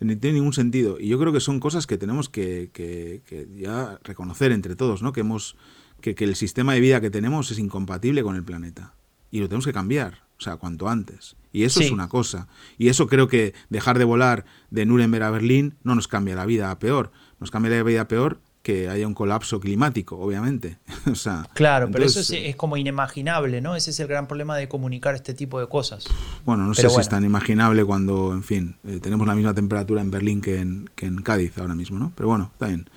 [0.00, 0.98] No tiene ningún sentido.
[0.98, 5.02] Y yo creo que son cosas que tenemos que, que, que ya reconocer entre todos,
[5.02, 5.12] ¿no?
[5.12, 5.56] Que, hemos,
[6.00, 8.94] que, que el sistema de vida que tenemos es incompatible con el planeta.
[9.30, 11.36] Y lo tenemos que cambiar, o sea, cuanto antes.
[11.52, 12.48] Y eso es una cosa.
[12.78, 16.46] Y eso creo que dejar de volar de Nuremberg a Berlín no nos cambia la
[16.46, 20.78] vida a peor nos cambia la vida peor que haya un colapso climático, obviamente.
[21.10, 23.74] o sea, claro, pero eso es, como inimaginable, ¿no?
[23.74, 26.04] Ese es el gran problema de comunicar este tipo de cosas.
[26.44, 30.02] Bueno, no sé si es tan imaginable cuando, en fin, eh, tenemos la misma temperatura
[30.02, 32.12] en Berlín que en, que en Cádiz ahora mismo, ¿no?
[32.14, 32.88] Pero bueno, está bien.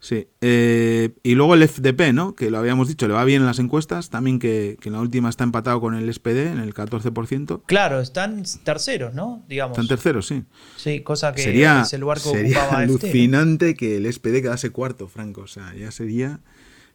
[0.00, 0.28] Sí.
[0.40, 2.34] Eh, y luego el FDP, ¿no?
[2.34, 4.10] Que lo habíamos dicho, le va bien en las encuestas.
[4.10, 7.62] También que, en la última está empatado con el SPD en el 14%.
[7.66, 9.44] Claro, están terceros, ¿no?
[9.48, 9.76] Digamos.
[9.76, 10.44] Están terceros, sí.
[10.76, 15.08] Sí, cosa que sería, es el lugar que sería alucinante que el SPD quedase cuarto,
[15.08, 15.42] Franco.
[15.42, 16.40] O sea, ya sería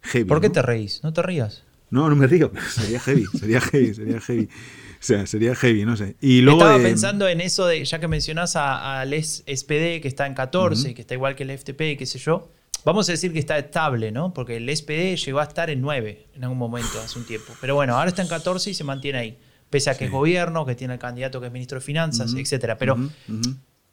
[0.01, 0.25] heavy.
[0.25, 1.01] ¿Por qué te reís?
[1.03, 1.63] No te rías.
[1.89, 2.51] No, no me río.
[2.69, 4.45] Sería heavy, sería heavy, sería heavy.
[4.45, 6.15] O sea, sería heavy, no sé.
[6.21, 10.33] Y luego, Estaba pensando en eso de, ya que mencionás al SPD que está en
[10.33, 12.49] 14, que está igual que el FTP, qué sé yo
[12.85, 14.33] Vamos a decir que está estable, ¿no?
[14.33, 17.53] Porque el SPD llegó a estar en 9 en algún momento, hace un tiempo.
[17.61, 19.39] Pero bueno, ahora está en 14 y se mantiene ahí.
[19.69, 22.77] Pese a que es gobierno, que tiene el candidato que es ministro de Finanzas, etcétera.
[22.77, 22.97] Pero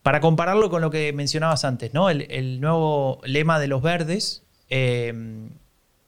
[0.03, 2.11] para compararlo con lo que mencionabas antes, ¿no?
[2.11, 5.13] El, nuevo lema de los verdes, eh,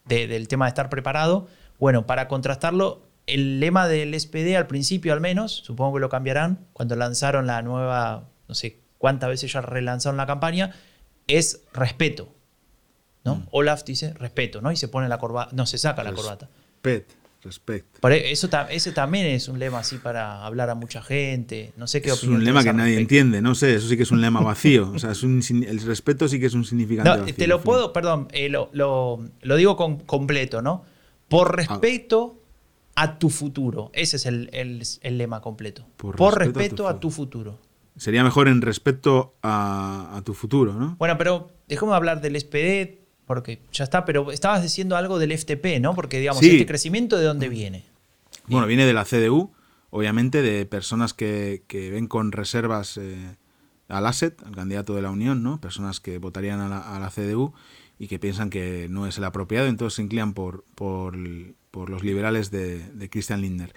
[0.07, 5.21] del tema de estar preparado, bueno, para contrastarlo, el lema del SPD al principio al
[5.21, 10.17] menos, supongo que lo cambiarán, cuando lanzaron la nueva, no sé cuántas veces ya relanzaron
[10.17, 10.75] la campaña,
[11.29, 12.29] es respeto.
[13.25, 13.37] ¿No?
[13.37, 13.47] Mm.
[13.53, 14.73] Olaf dice respeto, ¿no?
[14.73, 16.49] Y se pone la corbata, no, se saca la corbata.
[16.81, 17.07] Pet,
[17.43, 18.09] respeto.
[18.09, 21.73] E, eso, ese también es un lema así para hablar a mucha gente.
[21.77, 24.11] No sé qué Es un lema que nadie entiende, no sé, eso sí que es
[24.11, 24.91] un lema vacío.
[24.95, 27.33] o sea, el respeto sí que es un significante.
[27.33, 30.85] te lo puedo, perdón, eh, lo, digo con, completo, ¿no?
[31.29, 31.57] Por ah.
[31.57, 32.39] respeto
[32.95, 33.91] a tu futuro.
[33.95, 35.87] Ese es el, lema completo.
[35.97, 37.59] Por, respeto, a, tu, futuro.
[37.97, 40.97] Sería mejor en respeto a, tu futuro, ¿no?
[40.99, 43.02] Bueno, pero dejemos de hablar del SPD,
[43.33, 45.95] porque ya está, pero estabas diciendo algo del FTP, ¿no?
[45.95, 47.83] Porque, digamos, este crecimiento, ¿de dónde viene?
[48.47, 49.51] Bueno, viene de la CDU,
[49.89, 53.17] obviamente, de personas que, ven con reservas eh,
[53.89, 55.63] al asset, al candidato de la Unión, ¿no?
[55.63, 57.55] Personas que votarían a la, CDU
[57.99, 62.51] y que piensan que no es el apropiado, entonces se inclinan por, por, los liberales
[62.51, 63.73] de, Christian Lindner.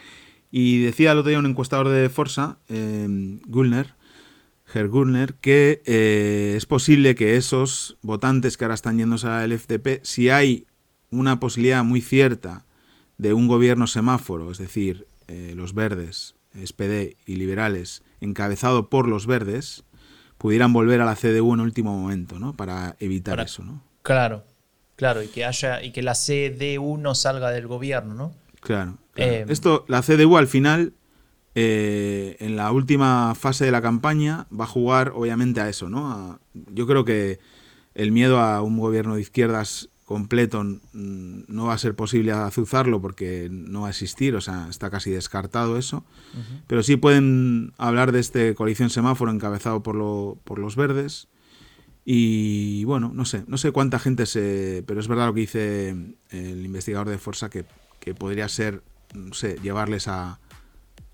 [0.51, 3.07] Y decía el otro día un encuestador de Forza, eh,
[3.47, 3.93] Gullner,
[4.75, 4.89] Herr
[5.39, 10.67] que eh, es posible que esos votantes que ahora están yéndose al FDP, si hay
[11.11, 12.65] una posibilidad muy cierta
[13.17, 19.27] de un gobierno semáforo, es decir, eh, los verdes, SPD y liberales, encabezado por los
[19.27, 19.85] verdes,
[20.37, 22.53] pudieran volver a la CDU en último momento, ¿no?
[22.53, 23.81] Para evitar eso, ¿no?
[24.01, 24.43] Claro,
[24.97, 28.35] claro, y que haya, y que la CDU no salga del gobierno, ¿no?
[28.59, 28.97] Claro.
[29.15, 30.93] Eh, Esto, la CDU al final
[31.57, 36.39] eh, en la última fase de la campaña va a jugar obviamente a eso, ¿no?
[36.53, 37.39] yo creo que
[37.93, 43.47] el miedo a un gobierno de izquierdas completo no va a ser posible azuzarlo porque
[43.49, 46.05] no va a existir, o sea, está casi descartado eso.
[46.67, 51.27] Pero sí pueden hablar de este coalición semáforo encabezado por, lo, por los verdes.
[52.03, 54.83] Y bueno, no sé, no sé cuánta gente se.
[54.85, 55.89] Pero es verdad lo que dice
[56.29, 57.65] el investigador de Forza que,
[57.99, 58.83] que podría ser,
[59.15, 60.39] no sé, llevarles a,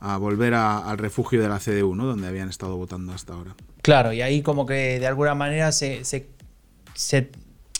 [0.02, 2.08] a volver al refugio de la CDU, ¿no?
[2.08, 3.56] Donde habían estado votando hasta ahora.
[3.84, 6.02] Claro, y ahí como que de alguna manera se,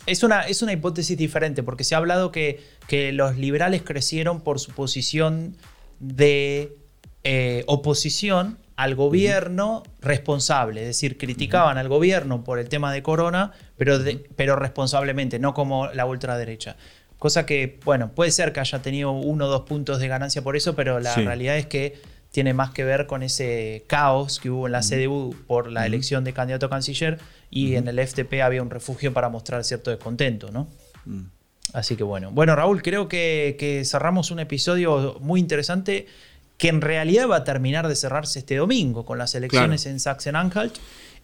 [0.06, 4.42] es, una, es una hipótesis diferente, porque se ha hablado que, que los liberales crecieron
[4.42, 5.58] por su posición
[6.00, 6.78] de
[7.24, 13.52] eh, oposición al gobierno responsable, es decir, criticaban al gobierno por el tema de corona,
[13.78, 13.98] pero,
[14.36, 16.78] pero responsablemente, no como la ultraderecha.
[17.18, 20.56] Cosa que, bueno, puede ser que haya tenido uno o dos puntos de ganancia por
[20.56, 24.66] eso, pero la realidad es que tiene más que ver con ese caos que hubo
[24.66, 27.20] en la CDU por la elección de candidato a canciller
[27.50, 30.68] y en el FTP había un refugio para mostrar cierto descontento, ¿no?
[31.06, 31.24] Mm.
[31.74, 32.32] Así que bueno.
[32.32, 36.08] Bueno, Raúl, creo que, cerramos un episodio muy interesante
[36.58, 40.74] que en realidad va a terminar de cerrarse este domingo con las elecciones en Sachsen-Anhalt.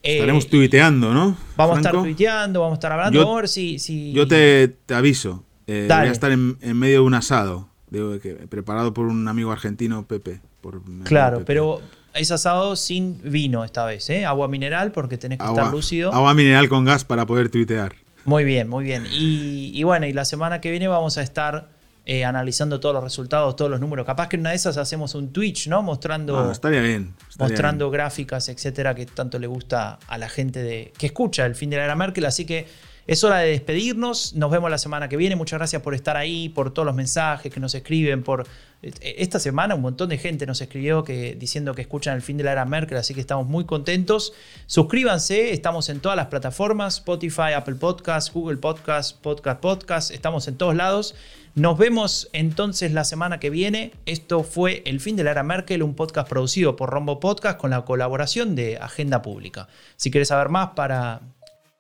[0.04, 1.38] Estaremos eh, tuiteando, ¿no?
[1.56, 3.42] Vamos a estar tuiteando, vamos a estar hablando.
[3.42, 7.14] Yo, si, Yo te, te aviso Eh, voy a estar en, en medio de un
[7.14, 10.40] asado, de- que- preparado por un amigo argentino, Pepe.
[10.72, 11.82] Por Claro, pero
[12.14, 14.26] es asado sin vino esta vez, ¿eh?
[14.26, 16.14] Agua mineral porque tenés que agua, estar lúcido.
[16.14, 17.94] agua mineral con gas para poder tuitear.
[18.26, 19.06] Muy bien, muy bien.
[19.12, 21.70] Y, y bueno, y la semana que viene vamos a estar
[22.06, 24.06] eh, analizando todos los resultados, todos los números.
[24.06, 25.82] Capaz que en una de esas hacemos un Twitch, ¿no?
[25.84, 27.14] Mostrando, Ah, estaría bien.
[27.30, 31.56] estaría mostrando gráficas, etcétera, que tanto le gusta a la gente de, que escucha el
[31.56, 32.26] fin de la era Merkel.
[32.26, 32.66] Así que
[33.08, 34.34] es hora de despedirnos.
[34.36, 35.38] Nos vemos la semana que viene.
[35.38, 38.22] Muchas gracias por estar ahí, por todos los mensajes que nos escriben.
[38.22, 38.46] Por
[38.82, 42.44] esta semana un montón de gente nos escribió que, diciendo que escuchan el fin de
[42.44, 44.34] la era Merkel, así que estamos muy contentos.
[44.68, 50.12] Suscríbanse, estamos en todas las plataformas: Spotify, Apple Podcasts, Google Podcasts, Podcast Podcast.
[50.12, 51.16] Estamos en todos lados.
[51.56, 53.94] Nos vemos entonces la semana que viene.
[54.06, 57.72] Esto fue El fin de la era Merkel, un podcast producido por Rombo Podcast con
[57.72, 59.70] la colaboración de Agenda Pública.
[59.96, 61.22] Si quieres saber más para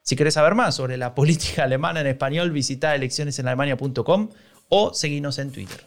[0.07, 4.29] si querés saber más sobre la política alemana en español, visita eleccionesenalemania.com
[4.69, 5.83] o seguinos en Twitter.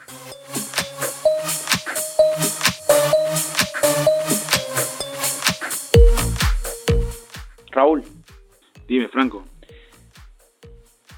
[7.70, 8.02] Raúl,
[8.88, 9.44] Dime, Franco.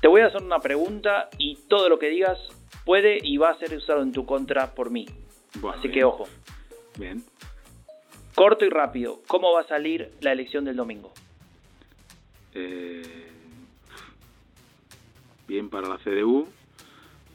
[0.00, 2.38] te voy a hacer una pregunta y todo lo que digas
[2.84, 5.06] puede y va a ser usado en tu contra por mí.
[5.60, 5.92] Bueno, Así bien.
[6.00, 6.28] que ojo,
[6.98, 7.24] Bien.
[8.34, 11.12] corto y rápido, ¿cómo va a salir la elección del domingo?
[12.54, 13.02] Eh,
[15.48, 16.48] bien para la CDU.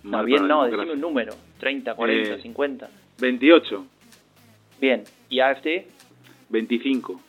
[0.03, 2.41] No, bien no, decime un número, 30, 40, Eh.
[2.41, 2.89] 50.
[3.19, 3.85] 28.
[4.79, 5.87] Bien, ¿y AFD?
[6.49, 7.19] 25.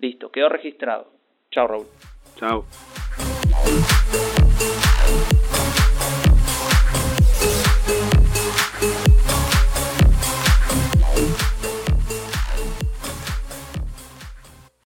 [0.00, 1.10] Listo, quedó registrado.
[1.50, 1.86] Chao, Raúl.
[2.36, 2.64] Chao.